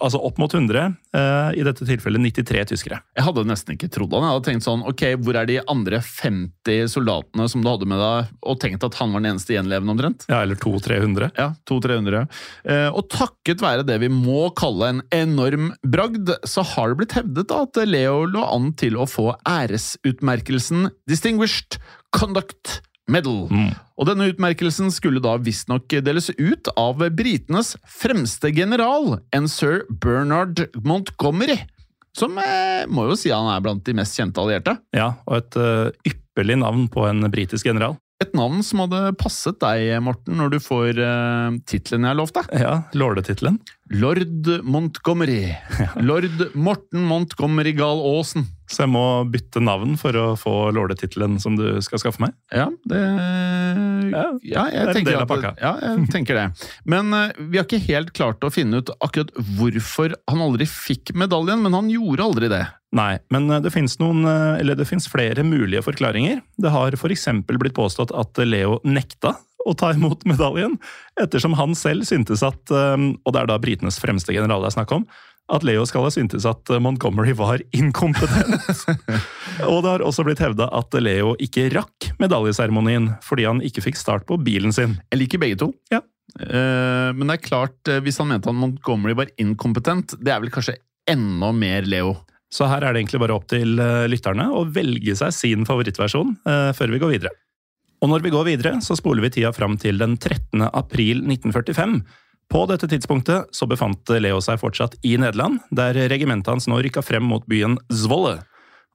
[0.00, 3.02] altså opp mot 100, eh, i dette tilfellet 93 tyskere.
[3.16, 4.24] Jeg hadde nesten ikke trodd han.
[4.24, 8.00] Jeg hadde tenkt sånn, ok, hvor er de andre 50 soldatene som du hadde med
[8.00, 10.26] deg, og tenkt at han var den eneste gjenlevende omtrent?
[10.32, 11.32] Ja, eller 200-300.
[11.38, 12.22] Ja, 200-300.
[12.64, 17.18] Eh, og takket være det vi må kalle en enorm bragd, så har det blitt
[17.18, 21.76] hevdet da at Leo lå an til å få æresutmerkelsen Distinguished
[22.12, 23.48] Conduct Medal.
[23.98, 30.64] Og denne utmerkelsen skulle da visstnok deles ut av britenes fremste general, en sir Bernard
[30.86, 31.58] Montgomery.
[32.16, 34.76] Som eh, må jo si han er blant de mest kjente allierte.
[34.94, 37.96] Ja, og et uh, ypperlig navn på en britisk general.
[38.22, 42.44] Et navn som hadde passet deg, Morten, når du får uh, tittelen jeg lovte.
[42.54, 43.58] Ja, lordetittelen.
[43.90, 45.54] Lord Montgomery.
[46.00, 48.46] Lord Morten Montgomery Gahl Aasen.
[48.72, 52.32] Så jeg må bytte navn for å få lordetittelen som du skal skaffe meg?
[52.54, 53.00] Ja, det
[54.12, 55.60] Ja, jeg det er en tenker at-.
[55.60, 56.46] Ja, jeg tenker det.
[56.88, 61.12] Men eh, vi har ikke helt klart å finne ut akkurat hvorfor han aldri fikk
[61.18, 62.64] medaljen, men han gjorde aldri det.
[62.96, 66.40] Nei, men eh, det noen, eh, eller det finnes flere mulige forklaringer.
[66.60, 67.28] Det har f.eks.
[67.48, 69.36] blitt påstått at Leo nekta
[69.68, 70.78] å ta imot medaljen,
[71.20, 74.78] ettersom han selv syntes at, eh, og det er da britenes fremste general det er
[74.80, 75.06] snakk om,
[75.52, 78.62] at Leo skal ha syntes at Montgomery var inkompetent.
[79.70, 83.98] og det har også blitt hevda at Leo ikke rakk medaljeseremonien fordi han ikke fikk
[84.00, 84.96] start på bilen sin.
[85.10, 85.72] Jeg liker begge to.
[85.92, 86.00] Ja.
[86.38, 90.40] Uh, men det er klart, eh, hvis han mente at Montgomery var inkompetent, det er
[90.40, 90.78] vel kanskje
[91.10, 92.14] enda mer Leo.
[92.52, 93.78] Så her er det egentlig bare opp til
[94.12, 97.34] lytterne å velge seg sin favorittversjon uh, før vi går videre.
[98.02, 100.64] Og når vi går videre, så spoler vi tida fram til den 13.
[100.72, 102.00] april 1945.
[102.50, 107.04] På dette tidspunktet så befant Leo seg fortsatt i Nederland, der regimentet hans nå rykka
[107.06, 108.40] frem mot byen Zwolle.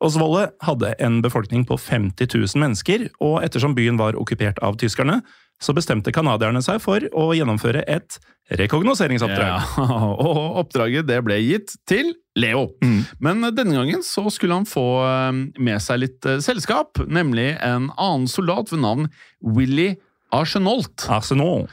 [0.03, 4.77] Og Zwolle hadde en befolkning på 50 000 mennesker, og ettersom byen var okkupert av
[4.77, 5.21] tyskerne,
[5.57, 8.19] så bestemte canadierne seg for å gjennomføre et
[8.59, 9.55] rekognoseringsoppdrag.
[9.79, 9.87] Ja,
[10.27, 12.67] og oppdraget det ble gitt til Leo.
[12.83, 12.99] Mm.
[13.23, 17.89] Men denne gangen så skulle han få eh, med seg litt eh, selskap, nemlig en
[17.95, 19.09] annen soldat ved navn
[19.41, 19.95] Willy
[20.35, 21.07] Arsenault.
[21.09, 21.67] Arsenal.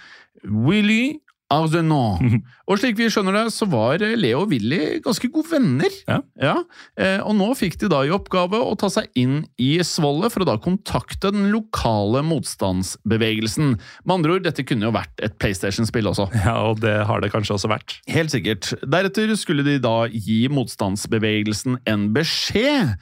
[0.44, 1.18] Willy
[1.54, 2.22] Arsenault.
[2.68, 5.92] Og slik vi skjønner det, så var Leo og Willy ganske gode venner.
[6.08, 6.18] Ja.
[6.40, 6.54] ja.
[7.26, 10.48] Og nå fikk de da i oppgave å ta seg inn i Svolle for å
[10.48, 13.74] da kontakte den lokale motstandsbevegelsen.
[14.04, 16.30] Med andre ord, dette kunne jo vært et PlayStation-spill også.
[16.44, 17.98] Ja, og det har det kanskje også vært.
[18.10, 18.72] Helt sikkert.
[18.84, 22.96] Deretter skulle de da gi motstandsbevegelsen en beskjed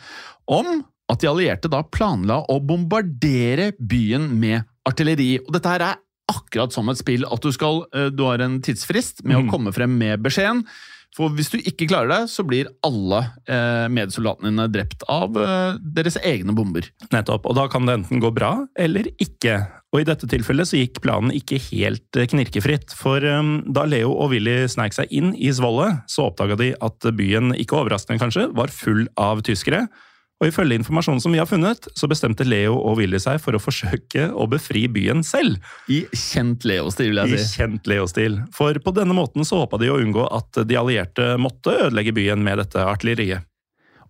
[0.50, 5.36] om at de allierte da planla å bombardere byen med artilleri.
[5.44, 6.00] Og dette her er
[6.32, 9.74] akkurat som et spill, at du, skal, eh, du har en tidsfrist med å komme
[9.76, 10.64] frem med beskjeden.
[11.12, 15.76] For hvis du ikke klarer det, så blir alle eh, medsoldatene dine drept av eh,
[15.98, 16.88] deres egne bomber.
[17.12, 19.58] Nettopp, og da kan det enten gå bra eller ikke.
[19.92, 24.14] Og i dette tilfellet så gikk planen ikke helt eh, knirkefritt, for um, da Leo
[24.14, 28.48] og Willy sneik seg inn i Svolle, så oppdaga de at byen, ikke overraskende kanskje,
[28.56, 29.84] var full av tyskere.
[30.42, 33.60] Og ifølge informasjonen som vi har funnet, så bestemte Leo og Willy seg for å
[33.62, 35.60] forsøke å befri byen selv.
[35.86, 37.60] I kjent Leo-stil, vil I jeg si.
[37.60, 38.40] kjent Leo-stil.
[38.54, 42.42] For på denne måten så håpa de å unngå at de allierte måtte ødelegge byen
[42.42, 43.46] med dette artilleriet.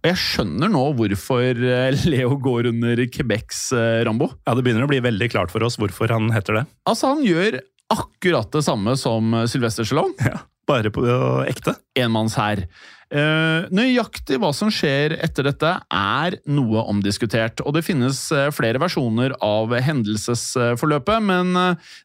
[0.03, 4.33] Og jeg skjønner nå hvorfor eh, Leo går under Quebecs eh, Rambo.
[4.49, 6.65] Ja, Det begynner å bli veldig klart for oss hvorfor han heter det.
[6.89, 7.61] Altså, han gjør
[7.93, 10.17] akkurat det samme som eh, Sylvester Stallone.
[10.33, 11.03] Ja, Bare på
[11.49, 11.75] ekte.
[11.99, 12.67] Enmannshær.
[13.13, 17.61] Uh, nøyaktig hva som skjer etter dette, er noe omdiskutert.
[17.67, 21.53] Og det finnes eh, flere versjoner av hendelsesforløpet, men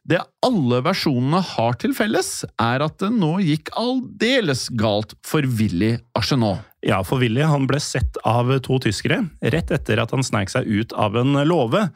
[0.04, 5.94] det alle versjonene har til felles, er at det nå gikk aldeles galt for Willy
[6.18, 6.66] Arsenault.
[6.84, 10.68] Ja, for Willy han ble sett av to tyskere rett etter at han sneik seg
[10.68, 11.88] ut av en låve.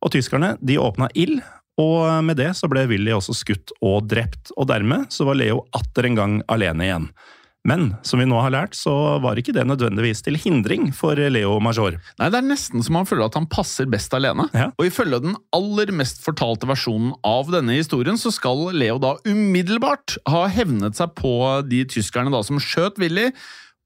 [0.00, 1.42] Og tyskerne de åpna ild,
[1.80, 4.52] og med det så ble Willy også skutt og drept.
[4.60, 7.12] Og dermed så var Leo atter en gang alene igjen.
[7.68, 11.58] Men som vi nå har lært, så var ikke det nødvendigvis til hindring for Leo
[11.60, 11.98] Major.
[12.16, 14.48] Nei, Det er nesten som han føler at han passer best alene.
[14.56, 14.70] Ja.
[14.80, 20.16] Og ifølge den aller mest fortalte versjonen av denne historien, så skal Leo da umiddelbart
[20.30, 21.34] ha hevnet seg på
[21.68, 23.28] de tyskerne da som skjøt Willy,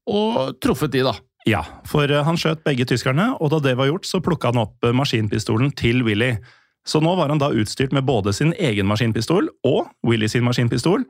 [0.07, 1.17] og truffet de, da.
[1.49, 4.87] Ja, for han skjøt begge tyskerne, og da det var gjort, så plukka han opp
[4.95, 6.37] maskinpistolen til Willy.
[6.85, 11.05] Så nå var han da utstyrt med både sin egen maskinpistol og Willy sin maskinpistol,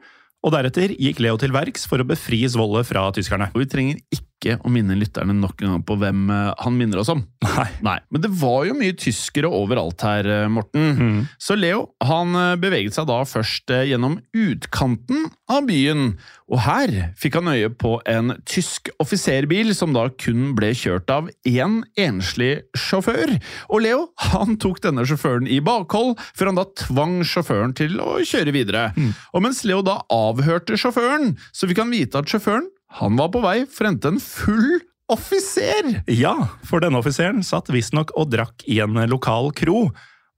[0.46, 3.50] og deretter gikk Leo til verks for å befri Zwolle fra tyskerne.
[3.56, 7.02] Og vi trenger ikke å minne lytterne nok en gang på hvem eh, han minner
[7.02, 7.24] oss om.
[7.46, 7.68] Nei.
[7.86, 7.98] Nei.
[8.14, 10.86] Men det var jo mye tyskere overalt her, eh, Morten.
[10.96, 11.20] Mm.
[11.42, 16.16] Så Leo han eh, beveget seg da først gjennom utkanten av byen,
[16.50, 21.32] og her fikk han øye på en tysk offiserbil som da kun ble kjørt av
[21.50, 23.36] én enslig sjåfør.
[23.70, 28.20] Og Leo han tok denne sjåføren i bakhold, før han da tvang sjåføren til å
[28.22, 28.88] kjøre videre.
[29.34, 33.42] Og mens Leo da avhørte sjåføren, så fikk han vite at sjåføren han var på
[33.44, 34.78] vei for å hente en full
[35.12, 35.90] offiser!
[36.08, 39.90] Ja, for denne offiseren satt visstnok og drakk i en lokal kro.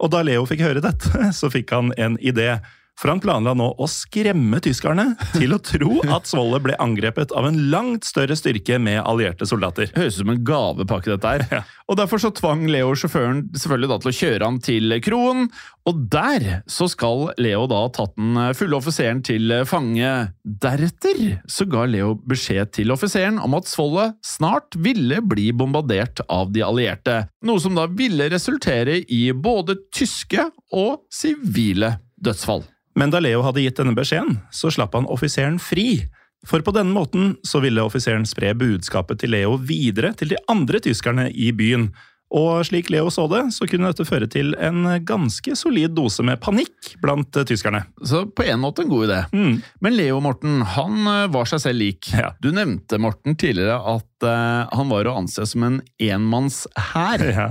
[0.02, 2.56] Og da Leo fikk høre dette, så fikk han en idé.
[2.98, 7.46] For han planla nå å skremme tyskerne til å tro at Svolle ble angrepet av
[7.50, 9.92] en langt større styrke med allierte soldater.
[9.96, 11.66] Høres ut som en gavepakke, dette her.
[11.90, 15.48] Og Derfor så tvang Leo sjåføren selvfølgelig da til å kjøre han til kroen,
[15.88, 20.12] og der så skal Leo da ha tatt den fulle offiseren til fange.
[20.44, 26.52] Deretter så ga Leo beskjed til offiseren om at Svolle snart ville bli bombardert av
[26.52, 32.66] de allierte, noe som da ville resultere i både tyske og sivile dødsfall.
[32.98, 36.08] Men da Leo hadde gitt denne beskjeden, så slapp han offiseren fri.
[36.48, 40.82] For på denne måten så ville offiseren spre budskapet til Leo videre til de andre
[40.84, 41.92] tyskerne i byen.
[42.36, 46.42] Og slik Leo så det, så kunne dette føre til en ganske solid dose med
[46.44, 47.86] panikk blant eh, tyskerne.
[48.04, 49.20] Så på en måte en god idé.
[49.32, 49.54] Mm.
[49.86, 52.12] Men Leo Morten, han eh, var seg selv lik.
[52.12, 52.34] Ja.
[52.44, 57.24] Du nevnte Morten tidligere at uh, han var å anse som en enmannshær.
[57.32, 57.48] Ja.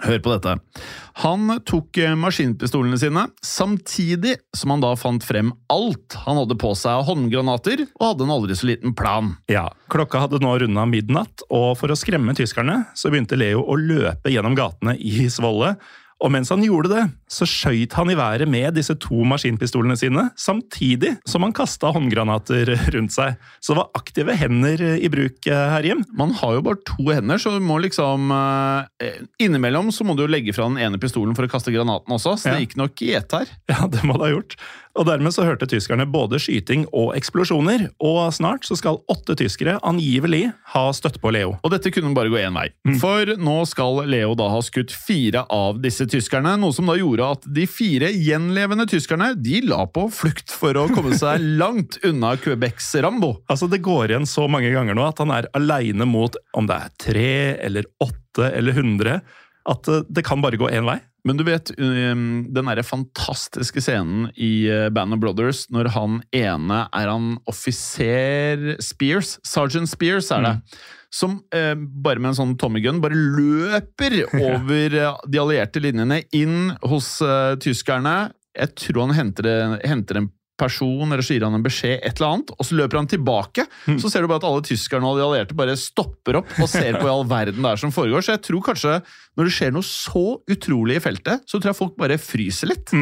[0.00, 0.54] Hør på dette.
[1.20, 6.72] Han tok eh, maskinpistolene sine, samtidig som han da fant frem alt han hadde på
[6.78, 9.34] seg av håndgranater, og hadde en aldri så liten plan.
[9.52, 13.76] Ja, Klokka hadde nå runda midnatt, og for å skremme tyskerne så begynte Leo å
[13.78, 15.76] løpe gjennom gatene i Svolle.
[16.22, 20.28] Og mens han gjorde det, så skøyt han i været med disse to maskinpistolene sine,
[20.38, 23.38] samtidig som han kasta håndgranater rundt seg.
[23.58, 26.04] Så det var aktive hender i bruk eh, her hjem.
[26.18, 30.24] Man har jo bare to hender, så du må liksom eh, Innimellom så må du
[30.24, 33.02] jo legge fra den ene pistolen for å kaste granaten også, så det gikk nok
[33.04, 33.50] i ett her.
[33.72, 34.56] Ja, det må det ha gjort.
[34.98, 39.78] Og dermed så hørte tyskerne både skyting og eksplosjoner, og snart så skal åtte tyskere
[39.88, 41.54] angivelig ha støtt på Leo.
[41.64, 42.66] Og dette kunne bare gå én vei.
[43.00, 47.30] For nå skal Leo da ha skutt fire av disse tyskerne, noe som da gjorde
[47.38, 52.34] at de fire gjenlevende tyskerne de la på flukt for å komme seg langt unna
[52.40, 53.38] Quebecs Rambo.
[53.48, 56.76] Altså, Det går igjen så mange ganger nå at han er aleine mot om det
[56.76, 57.32] er tre
[57.64, 59.22] eller åtte eller hundre,
[59.68, 60.98] at eh, det kan bare gå én vei.
[61.22, 66.18] Men du vet um, den derre fantastiske scenen i uh, Band of Brothers når han
[66.34, 70.56] ene er han offiser Spears, Sergeant Spears er det,
[71.12, 74.16] som eh, bare med en sånn Tommy gun bare løper
[74.48, 78.32] over eh, de allierte linjene inn hos eh, tyskerne.
[78.56, 79.48] Jeg tror han henter,
[79.84, 80.30] henter en
[80.62, 83.66] person, eller så gir han en beskjed, et eller annet, og så løper han tilbake.
[83.98, 86.96] Så ser du bare at alle tyskerne og de allierte bare stopper opp og ser
[87.00, 88.24] på i all verden det er som foregår.
[88.24, 88.96] Så jeg tror kanskje,
[89.38, 92.94] når det skjer noe så utrolig i feltet, så tror jeg folk bare fryser litt.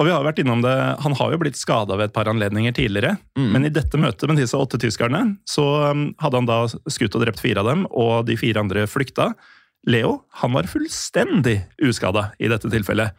[0.00, 0.72] Og vi har vært innom det,
[1.04, 4.40] Han har jo blitt skada ved et par anledninger tidligere, men i dette møtet med
[4.40, 8.24] disse åtte tyskerne så um, hadde han da skutt og drept fire av dem, og
[8.28, 9.32] de fire andre flykta.
[9.90, 13.12] Leo han var fullstendig uskada i dette tilfellet.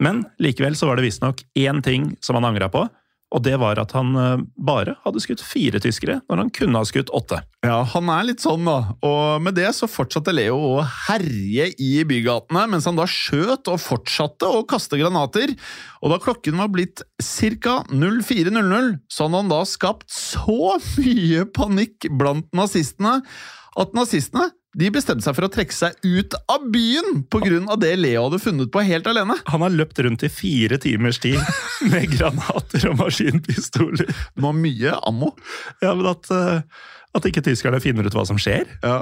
[0.00, 2.86] Men likevel så var det visstnok én ting som han angra på,
[3.30, 6.88] og det var at han uh, bare hadde skutt fire tyskere når han kunne ha
[6.88, 7.38] skutt åtte.
[7.62, 8.94] Ja, han er litt sånn, da.
[9.04, 13.82] Og med det så fortsatte Leo å herje i bygatene, mens han da skjøt og
[13.82, 15.52] fortsatte å kaste granater.
[16.00, 17.76] Og da klokken var blitt ca.
[17.92, 23.20] 04.00, så hadde han da skapt så mye panikk blant nazistene
[23.80, 27.74] at nazistene de bestemte seg for å trekke seg ut av byen pga.
[27.80, 29.34] det Leo hadde funnet på helt alene.
[29.50, 31.40] Han har løpt rundt i fire timers tid
[31.90, 34.06] med granater og maskinpistoler.
[34.06, 35.32] Det var mye ammo.
[35.82, 36.62] Ja, men at, uh,
[37.18, 38.70] at ikke tyskerne finner ut hva som skjer.
[38.84, 39.00] Ja.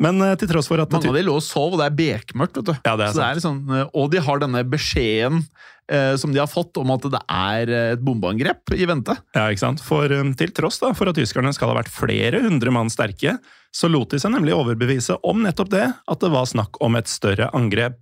[0.00, 1.98] Men uh, til tross for at Mange av de lå og sov, og det er
[1.98, 2.60] bekmørkt.
[2.60, 2.74] vet du.
[2.86, 3.60] Ja, det er så det er liksom,
[3.90, 5.42] og de har denne beskjeden
[5.90, 9.16] eh, som de har fått om at det er eh, et bombeangrep i vente.
[9.34, 9.82] Ja, ikke sant?
[9.84, 10.06] For
[10.38, 13.40] til tross da, for at tyskerne skal ha vært flere hundre mann sterke,
[13.74, 17.10] så lot de seg nemlig overbevise om nettopp det, at det var snakk om et
[17.10, 17.98] større angrep.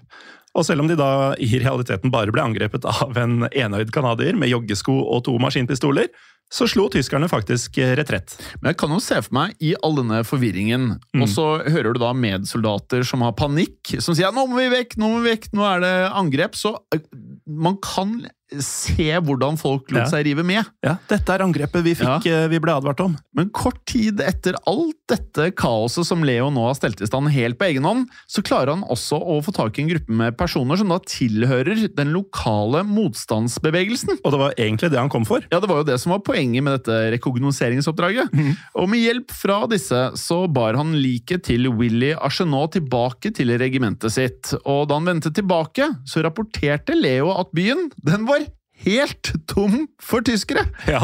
[0.57, 4.49] Og selv om de da i realiteten bare ble angrepet av en enøyd canadier med
[4.51, 6.09] joggesko og to maskinpistoler,
[6.49, 8.33] så slo tyskerne faktisk retrett.
[8.63, 11.23] Men jeg kan jo se for meg, i all denne forvirringen, Mm.
[11.23, 14.97] og så hører du da medsoldater som har panikk, som sier 'nå må vi vekk,
[14.97, 17.01] nå må vi vekk, nå er det angrep', så eh,
[17.47, 18.27] man kan
[18.63, 20.09] se hvordan folk lot Ja.
[20.11, 20.65] seg rive med.
[20.85, 22.47] Ja, dette er angrepet vi fikk, ja.
[22.49, 23.17] vi ble advart om.
[23.37, 27.59] Men kort tid etter alt dette kaoset som Leo nå har stelt i stand helt
[27.59, 30.77] på egen hånd, så klarer han også å få tak i en gruppe med personer
[30.81, 34.19] som da tilhører den lokale motstandsbevegelsen.
[34.25, 35.45] Og det var egentlig det han kom for.
[35.53, 38.33] Ja, det var jo det som var poenget med dette rekognoseringsoppdraget.
[38.79, 44.13] Og med hjelp fra disse så bar han liket til Willy Arsenault tilbake til regimentet
[44.15, 44.53] sitt.
[44.65, 48.38] Og da han vendte tilbake, så rapporterte Leo at byen, den var
[48.85, 50.67] helt tom for tyskere!
[50.91, 51.03] Ja,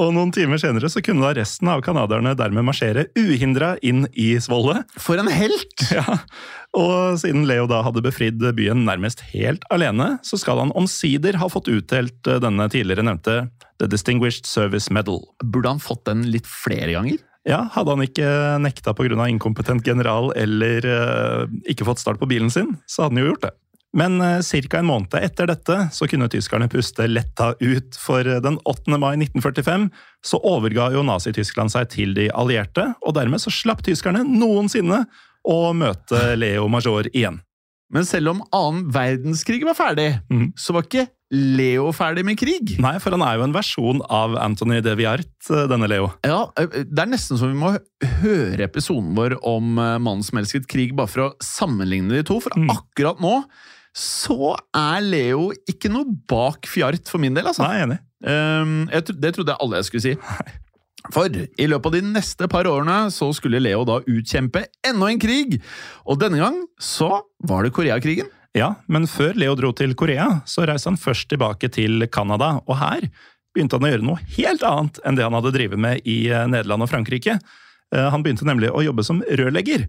[0.00, 4.34] Og noen timer senere så kunne da resten av canadierne dermed marsjere uhindra inn i
[4.42, 4.82] Svolle.
[5.00, 5.86] For en helt!
[5.94, 6.18] Ja,
[6.76, 11.48] Og siden Leo da hadde befridd byen nærmest helt alene, så skal han omsider ha
[11.48, 13.38] fått utdelt eh, denne tidligere nevnte
[13.80, 15.22] The Distinguished Service Medal.
[15.44, 17.22] Burde han fått den litt flere ganger?
[17.46, 19.28] Ja, Hadde han ikke nekta pga.
[19.30, 23.44] inkompetent general eller uh, ikke fått start på bilen sin, så hadde han jo gjort
[23.46, 23.52] det.
[23.96, 24.78] Men uh, ca.
[24.78, 28.98] en måned etter dette så kunne tyskerne puste letta ut, for eh, den 8.
[29.00, 29.88] mai 1945
[30.26, 35.04] så overga jo Nazi-Tyskland seg til de allierte, og dermed så slapp tyskerne noensinne
[35.46, 37.40] å møte Leo Major igjen.
[37.94, 40.48] Men selv om annen verdenskrig var ferdig, mm.
[40.58, 42.76] så var ikke Leo ferdig med krig.
[42.82, 46.10] Nei, for han er jo en versjon av Anthony de Viart, eh, denne Leo.
[46.26, 47.72] Ja, Det er nesten som vi må
[48.20, 52.38] høre episoden vår om eh, mannen som elsket krig, bare for å sammenligne de to.
[52.42, 52.70] For Mm.
[52.76, 53.40] akkurat nå
[53.96, 57.64] så er Leo ikke noe bak fjart for min del, altså.
[57.64, 57.98] Nei, enig.
[58.26, 60.14] Um, jeg, det trodde jeg alle jeg skulle si.
[61.14, 65.20] For i løpet av de neste par årene så skulle Leo da utkjempe enda en
[65.22, 65.60] krig.
[66.04, 68.28] Og denne gang så var det Koreakrigen.
[68.56, 72.78] Ja, men før Leo dro til Korea, så reiste han først tilbake til Canada, og
[72.80, 73.04] her
[73.54, 76.44] begynte han å gjøre noe helt annet enn det han hadde drevet med i eh,
[76.48, 77.38] Nederland og Frankrike.
[77.94, 79.86] Eh, Han begynte nemlig å jobbe som rørlegger.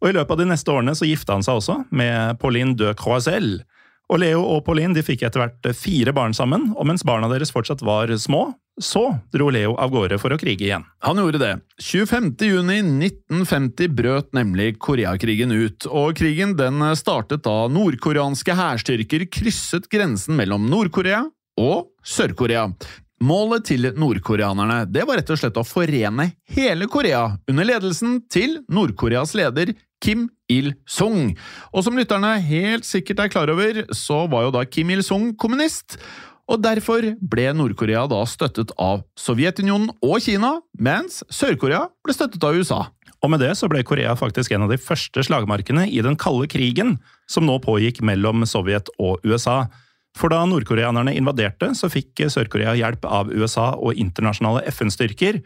[0.00, 2.94] Og I løpet av de neste årene så gifta han seg også med Pauline de
[2.98, 3.64] Croiselle.
[4.10, 7.52] Og Leo og Pauline de fikk etter hvert fire barn sammen, og mens barna deres
[7.54, 8.48] fortsatt var små,
[8.82, 10.86] så dro Leo av gårde for å krige igjen.
[11.06, 11.52] Han gjorde det.
[11.78, 12.32] 25.
[12.48, 20.34] juni 1950 brøt nemlig Koreakrigen ut, og krigen den startet da nordkoreanske hærstyrker krysset grensen
[20.40, 21.22] mellom Nord-Korea
[21.60, 22.66] og Sør-Korea.
[23.20, 28.62] Målet til nordkoreanerne det var rett og slett å forene hele Korea under ledelsen til
[28.72, 31.36] Nord-Koreas leder Kim Il-sung.
[31.70, 35.98] Og som lytterne helt sikkert er klar over, så var jo da Kim Il-sung kommunist.
[36.50, 42.58] Og derfor ble Nord-Korea da støttet av Sovjetunionen og Kina, mens Sør-Korea ble støttet av
[42.58, 42.80] USA.
[43.20, 46.48] Og med det så ble Korea faktisk en av de første slagmarkene i den kalde
[46.50, 46.96] krigen,
[47.30, 49.68] som nå pågikk mellom Sovjet og USA.
[50.18, 55.38] For da nordkoreanerne invaderte, så fikk Sør-Korea hjelp av USA og internasjonale FN-styrker.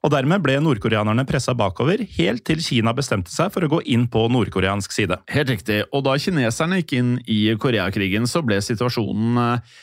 [0.00, 4.06] Og dermed ble nordkoreanerne pressa bakover, helt til Kina bestemte seg for å gå inn
[4.08, 5.20] på nordkoreansk side.
[5.28, 9.78] Helt riktig, og da kineserne gikk inn i Koreakrigen, så ble situasjonen eh,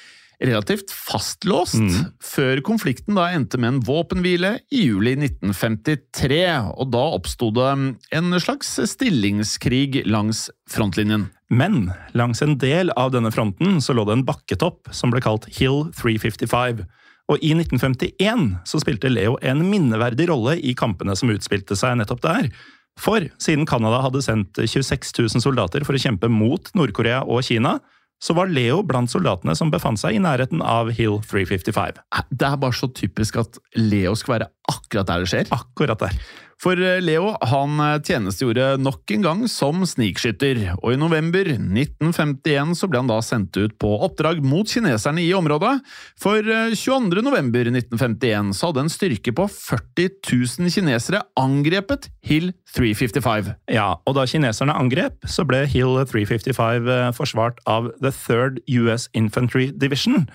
[0.50, 2.12] relativt fastlåst, mm.
[2.22, 6.42] før konflikten da endte med en våpenhvile i juli 1953.
[6.78, 7.72] Og da oppsto det
[8.18, 11.30] en slags stillingskrig langs frontlinjen.
[11.50, 15.48] Men langs en del av denne fronten så lå det en bakketopp som ble kalt
[15.58, 16.86] Hill 355.
[17.28, 22.24] Og i 1951 så spilte Leo en minneverdig rolle i kampene som utspilte seg nettopp
[22.24, 22.50] der.
[22.98, 27.78] For siden Canada hadde sendt 26 000 soldater for å kjempe mot Nord-Korea og Kina,
[28.24, 32.00] så var Leo blant soldatene som befant seg i nærheten av Hill 355.
[32.34, 35.52] Det er bare så typisk at Leo skal være akkurat der det skjer.
[35.54, 36.18] Akkurat der.
[36.62, 42.74] For eh, Leo han eh, tjenestegjorde nok en gang som snikskytter, og i november 1951
[42.80, 45.76] så ble han da sendt ut på oppdrag mot kineserne i området.
[46.20, 47.22] For 22.
[47.22, 53.54] Eh, november 1951 så hadde en styrke på 40 000 kinesere angrepet Hill 355.
[53.78, 59.70] Ja, og da kineserne angrep, så ble Hill 355 forsvart av The Third US Infantry
[59.70, 60.26] Division.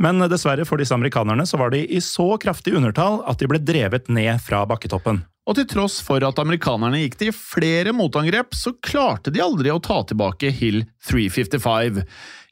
[0.00, 3.60] Men dessverre for disse amerikanerne så var de i så kraftig undertall at de ble
[3.60, 5.20] drevet ned fra bakketoppen.
[5.48, 9.80] Og til tross for at amerikanerne gikk til flere motangrep, så klarte de aldri å
[9.82, 12.04] ta tilbake Hill 355.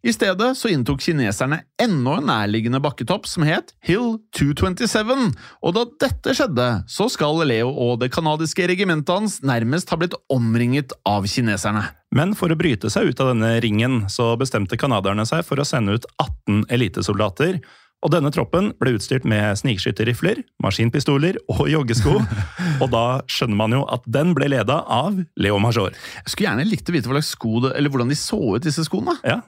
[0.07, 5.15] I stedet så inntok kineserne enda en nærliggende bakketopp som het Hill 227,
[5.63, 10.17] og da dette skjedde, så skal Leo og det canadiske regimentet hans nærmest ha blitt
[10.33, 11.87] omringet av kineserne.
[12.15, 15.67] Men for å bryte seg ut av denne ringen, så bestemte canadierne seg for å
[15.69, 17.61] sende ut 18 elitesoldater,
[17.99, 22.15] og denne troppen ble utstyrt med snikskytterrifler, maskinpistoler og joggesko.
[22.83, 25.97] og da skjønner man jo at den ble leda av Leo Major.
[26.23, 28.63] Jeg skulle gjerne likt å vite hva slags sko det, eller hvordan de så ut,
[28.65, 29.19] disse skoene.
[29.27, 29.41] Ja.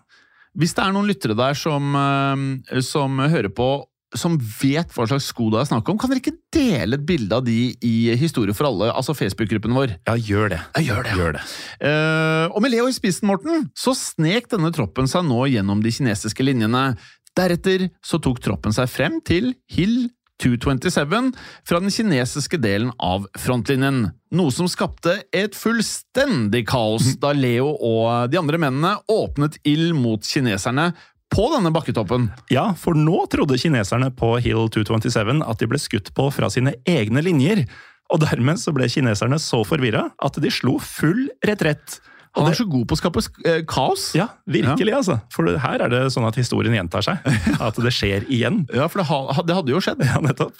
[0.58, 3.70] Hvis det er noen lyttere der som, eh, som hører på
[4.18, 7.36] som vet hva slags sko det er snakk om, kan dere ikke dele et bilde
[7.36, 9.96] av de i Historie for alle, altså Facebook-gruppen vår?
[10.08, 10.60] Ja, gjør det.
[10.74, 11.16] Ja, gjør det.
[11.20, 11.44] Gjør det.
[11.84, 15.94] Uh, og med Leo i spissen, Morten, så snek denne troppen seg nå gjennom de
[15.94, 16.94] kinesiske linjene.
[17.38, 20.08] Deretter så tok troppen seg frem til Hill
[20.40, 21.32] 227
[21.68, 28.32] fra den kinesiske delen av frontlinjen, noe som skapte et fullstendig kaos da Leo og
[28.32, 30.90] de andre mennene åpnet ild mot kineserne
[31.30, 32.28] på denne bakketoppen.
[32.52, 36.74] Ja, for nå trodde kineserne på Hill 227 at de ble skutt på fra sine
[36.88, 37.64] egne linjer,
[38.10, 42.00] og dermed så ble kineserne så forvirra at de slo full retrett.
[42.38, 44.10] Han er så god på å skape eh, kaos.
[44.14, 45.00] Ja, virkelig, ja.
[45.00, 45.16] altså.
[45.34, 47.24] For her er det sånn at historien gjentar seg.
[47.66, 48.62] At det skjer igjen.
[48.70, 50.04] Ja, for det, det hadde jo skjedd.
[50.06, 50.54] Ja, nettopp.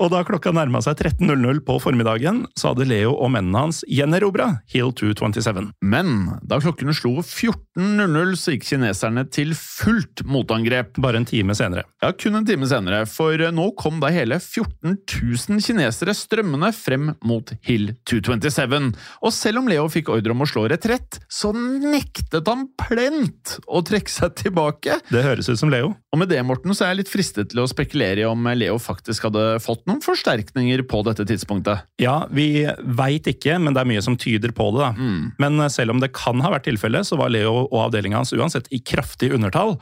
[0.00, 4.46] Og da klokka nærma seg 13.00 på formiddagen, så hadde Leo og mennene hans gjenerobra
[4.72, 5.66] Hill 227.
[5.84, 10.96] Men da klokkene slo 14.00, så gikk kineserne til fullt motangrep.
[11.04, 11.84] Bare en time senere.
[12.00, 17.12] Ja, kun en time senere, for nå kom da hele 14 000 kinesere strømmende frem
[17.28, 18.96] mot Hill 227.
[19.20, 23.84] Og selv om Leo fikk ordre om å slå retrett, så nektet han plent å
[23.84, 24.96] trekke seg tilbake.
[25.12, 25.92] Det høres ut som Leo.
[26.10, 28.80] Og med det, Morten, så er jeg litt fristet til å spekulere i om Leo
[28.80, 31.86] faktisk hadde fått noen forsterkninger på dette tidspunktet?
[32.00, 34.92] Ja, vi veit ikke, men det er mye som tyder på det.
[34.96, 35.22] Mm.
[35.42, 38.34] Men eh, selv om det kan ha vært tilfellet, så var Leo og avdelinga hans
[38.36, 39.76] uansett i kraftig undertall.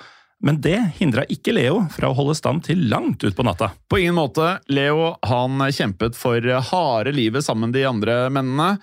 [0.45, 3.73] Men det hindra ikke Leo fra å holde stand til langt utpå natta.
[3.91, 4.57] På ingen måte.
[4.71, 8.77] Leo han kjempet for harde livet sammen med de andre mennene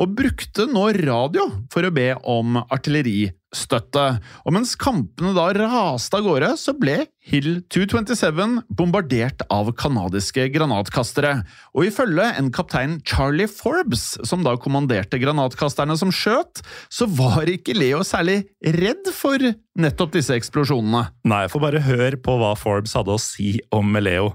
[0.00, 4.04] og brukte nå radio for å be om artilleristøtte.
[4.46, 11.34] Og mens kampene da raste av gårde, så ble Hill 227 bombardert av canadiske granatkastere.
[11.74, 17.76] Og ifølge en kaptein Charlie Forbes, som da kommanderte granatkasterne som skjøt, så var ikke
[17.76, 21.10] Leo særlig redd for nettopp disse eksplosjonene.
[21.28, 24.32] Nei, jeg får bare høre på hva Forbes hadde å si om Leo.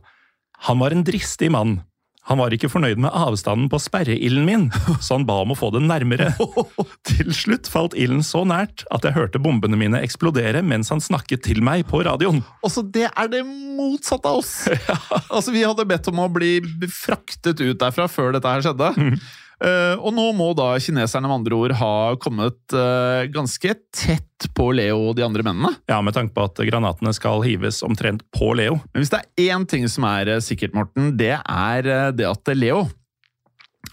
[0.70, 1.80] Han var en dristig mann
[2.26, 4.64] Han var ikke fornøyd med avstanden på sperreilden min,
[4.98, 6.32] så han ba om å få den nærmere.
[7.10, 11.46] Til slutt falt ilden så nært at jeg hørte bombene mine eksplodere mens han snakket
[11.46, 12.42] til meg på radioen.
[12.66, 14.54] Altså, det er det motsatte av oss!
[15.36, 16.58] Altså, Vi hadde bedt om å bli
[16.92, 18.92] fraktet ut derfra før dette her skjedde.
[18.96, 24.68] Eh, og nå må da kineserne med andre ord ha kommet eh, ganske tett på
[24.76, 25.72] Leo og de andre mennene.
[25.90, 28.82] Ja, med tanke på at granatene skal hives omtrent på Leo.
[28.92, 32.28] Men hvis det er én ting som er eh, sikkert, Morten, det er eh, det
[32.30, 32.86] at Leo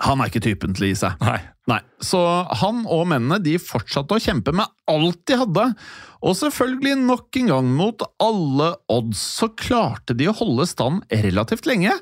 [0.03, 1.19] han er ikke typen til å gi seg.
[1.21, 1.41] Nei.
[1.71, 2.19] Nei, Så
[2.59, 5.67] han og mennene de fortsatte å kjempe med alt de hadde.
[6.23, 11.67] Og selvfølgelig nok en gang mot alle odds så klarte de å holde stand relativt
[11.67, 11.95] lenge.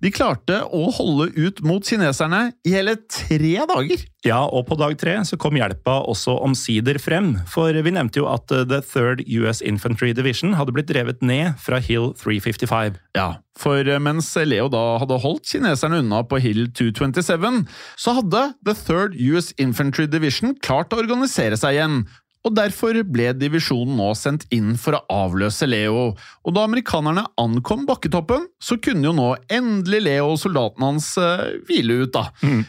[0.00, 4.06] De klarte å holde ut mot kineserne i hele tre dager.
[4.26, 7.34] Ja, og på dag tre så kom hjelpa også omsider frem.
[7.52, 11.60] For vi nevnte jo at uh, The Third US Infantry Division hadde blitt drevet ned
[11.62, 12.96] fra Hill 355.
[13.18, 17.64] Ja, for eh, mens Leo da hadde holdt kineserne unna på Hill 227,
[17.96, 22.00] så hadde The Third US Infantry Division klart å organisere seg igjen.
[22.46, 26.12] Og Derfor ble divisjonen nå sendt inn for å avløse Leo.
[26.46, 31.58] Og da amerikanerne ankom bakketoppen, så kunne jo nå endelig Leo og soldatene hans eh,
[31.66, 32.28] hvile ut, da.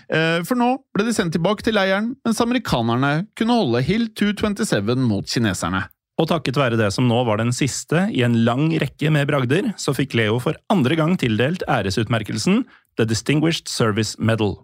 [0.10, 4.98] Eh, for nå ble de sendt tilbake til leiren, mens amerikanerne kunne holde Hill 227
[5.06, 5.86] mot kineserne.
[6.18, 9.70] Og takket være det som nå var den siste i en lang rekke med bragder,
[9.78, 12.64] så fikk Leo for andre gang tildelt æresutmerkelsen
[12.98, 14.56] The Distinguished Service Medal.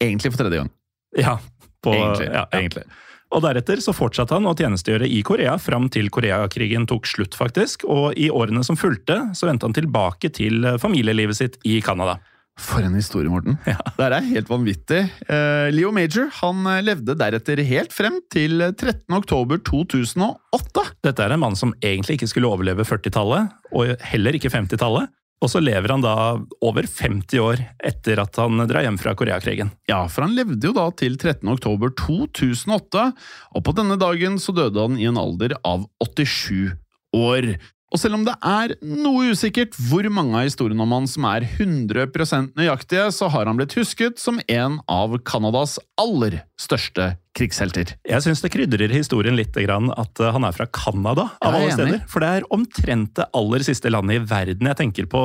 [0.00, 0.72] Egentlig for tredje gang.
[1.20, 1.36] Ja,
[1.84, 2.58] på, Egentlig, ja, ja.
[2.58, 2.86] egentlig.
[3.32, 7.86] Og deretter så fortsatte han å tjenestegjøre i Korea fram til Koreakrigen tok slutt, faktisk.
[7.88, 12.18] Og i årene som fulgte, så vendte han tilbake til familielivet sitt i Canada.
[12.60, 13.56] For en historie, Morten.
[13.64, 13.78] Ja.
[13.96, 15.00] Det er helt vanvittig.
[15.24, 19.06] Eh, Leo Major han eh, levde deretter helt frem til 13.
[19.16, 20.84] oktober 2008.
[21.08, 25.08] Dette er en mann som egentlig ikke skulle overleve 40-tallet, og heller ikke 50-tallet.
[25.42, 26.14] Og så lever han da
[26.62, 29.72] over 50 år etter at han drar hjem fra Koreakrigen.
[29.90, 31.42] Ja, for han levde jo da til 13.
[31.50, 33.08] oktober 2008,
[33.56, 36.76] og på denne dagen så døde han i en alder av 87
[37.18, 37.56] år.
[37.92, 41.44] Og selv om det er noe usikkert hvor mange av historiene om han som er
[41.44, 47.94] 100% nøyaktige, så har han blitt husket som en av Canadas aller største krigshelter.
[48.06, 51.72] Jeg syns det krydrer historien litt grann at eh, han er fra Canada, av alle
[51.72, 52.02] steder.
[52.10, 55.22] For det er omtrent det aller siste landet i verden jeg tenker på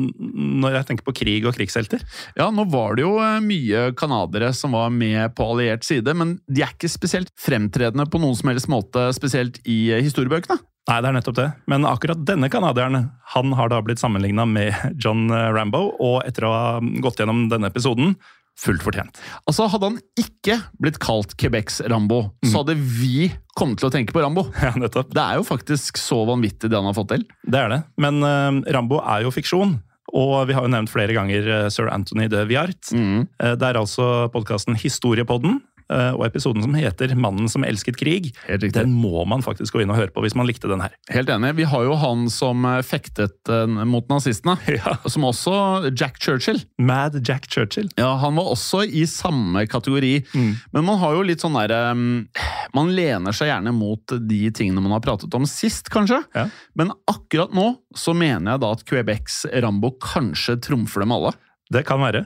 [0.00, 2.02] når jeg tenker på krig og krigshelter.
[2.38, 6.38] Ja, nå var det jo eh, mye canadere som var med på alliert side, men
[6.48, 10.60] de er ikke spesielt fremtredende på noen som helst måte, spesielt i eh, historiebøkene.
[10.88, 11.48] Nei, det er nettopp det.
[11.70, 16.54] Men akkurat denne canadieren han har da blitt sammenligna med John Rambo, og etter å
[16.56, 16.70] ha
[17.04, 18.16] gått gjennom denne episoden,
[18.60, 19.20] fullt fortjent.
[19.48, 24.14] Altså, Hadde han ikke blitt kalt Quebecs Rambo, så hadde vi kommet til å tenke
[24.16, 24.46] på Rambo.
[24.60, 25.12] Ja, nettopp.
[25.14, 27.24] Det er jo faktisk så vanvittig det han har fått til.
[27.48, 27.80] Det er det.
[28.00, 29.78] Men uh, Rambo er jo fiksjon.
[30.16, 32.90] Og vi har jo nevnt flere ganger eh, sir Anthony de Viart.
[32.90, 33.28] Mm.
[33.30, 35.60] Eh, det er altså podkasten Historiepodden.
[35.90, 38.30] Eh, Og episoden som heter 'Mannen som elsket krig'.
[38.72, 40.94] Den må man faktisk gå inn og høre på hvis man likte den her.
[41.10, 41.54] Helt enig.
[41.56, 44.56] Vi har jo han som eh, fektet eh, mot nazistene.
[45.10, 46.60] Som også Jack Churchill.
[46.78, 47.88] Mad Jack Churchill.
[47.96, 50.24] Ja, Han var også i samme kategori.
[50.72, 54.92] Men man har jo litt sånn derre Man lener seg gjerne mot de tingene man
[54.92, 56.22] har pratet om sist, kanskje.
[56.34, 56.48] Ja.
[56.78, 61.32] Men akkurat nå så mener jeg da at Quebecs Rambo kanskje trumfer dem alle.
[61.70, 62.24] Det kan være.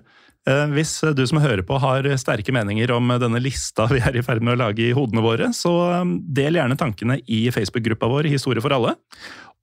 [0.49, 4.25] Eh, Hvis du som hører på har sterke meninger om denne lista vi er i
[4.25, 8.31] ferd med å lage i hodene våre, så eh, del gjerne tankene i Facebook-gruppa vår
[8.33, 8.97] Historie for alle.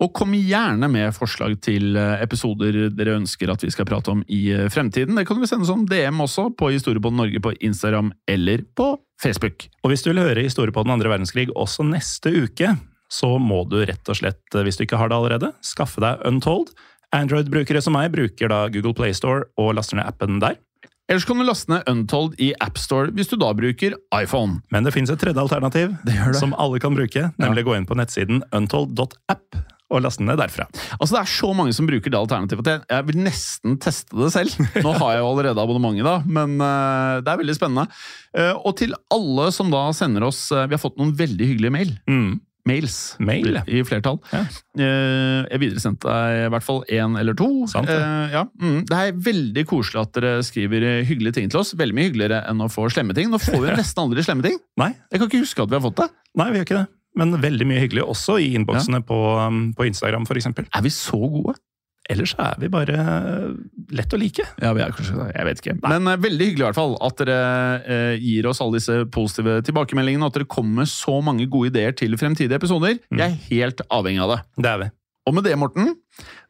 [0.01, 4.23] Og kom gjerne med forslag til eh, episoder dere ønsker at vi skal prate om
[4.33, 5.17] i eh, fremtiden.
[5.17, 9.67] Det kan du sende som DM også, på Historiebånd Norge på Instagram eller på Facebook.
[9.83, 12.73] Og hvis du vil høre historie på den andre verdenskrig også neste uke,
[13.11, 16.25] så må du rett og slett, eh, hvis du ikke har det allerede, skaffe deg
[16.25, 16.73] Untold.
[17.13, 20.57] Android-brukere som meg bruker da Google Playstore og laster ned appen der.
[21.11, 24.61] Ellers kan du laste ned Untold i AppStore hvis du da bruker iPhone.
[24.71, 26.37] Men det fins et tredje alternativ det det.
[26.39, 29.59] som alle kan bruke, nemlig gå inn på nettsiden untold.app
[29.91, 30.69] og laste ned derfra.
[30.95, 34.15] Altså Det er så mange som bruker det alternativet at jeg, jeg vil nesten teste
[34.15, 34.69] det selv.
[34.85, 37.89] Nå har jeg jo allerede abonnementet, da, men uh, det er veldig spennende.
[38.31, 41.75] Uh, og til alle som da sender oss uh, Vi har fått noen veldig hyggelige
[41.75, 41.91] mail.
[42.07, 42.39] Mm.
[42.69, 44.19] Mails Mail, i flertall.
[44.31, 44.43] Ja.
[44.77, 47.49] Eh, jeg videresendte deg i hvert fall én eller to.
[47.71, 47.97] Sant det.
[47.97, 48.45] Eh, ja.
[48.61, 51.73] mm, det er veldig koselig at dere skriver hyggelige ting til oss.
[51.77, 53.31] Veldig mye hyggeligere enn å få slemme ting.
[53.33, 54.57] Nå får vi nesten aldri slemme ting.
[54.81, 56.09] Nei, Jeg kan ikke huske at vi har fått det.
[56.37, 56.87] nei, vi har ikke det.
[57.19, 60.47] Men veldig mye hyggelig også i innboksene på, um, på Instagram, f.eks.
[60.63, 61.57] Er vi så gode?
[62.09, 62.95] Ellers er vi bare
[63.93, 64.43] lett å like.
[64.61, 65.27] Ja, vi er kanskje det.
[65.35, 65.75] Jeg vet ikke.
[65.85, 67.37] Men uh, veldig hyggelig i hvert fall at dere
[67.85, 71.71] uh, gir oss alle disse positive tilbakemeldingene, og at dere kommer med så mange gode
[71.71, 72.97] ideer til fremtidige episoder.
[73.13, 74.41] Jeg er helt avhengig av det.
[74.65, 74.89] Det er vi.
[75.29, 75.93] Og med det, Morten,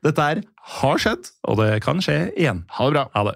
[0.05, 0.43] dette her
[0.79, 1.27] Har skjedd.
[1.51, 2.63] Og det kan skje igjen.
[2.77, 3.07] Ha det bra.
[3.17, 3.35] Ha det.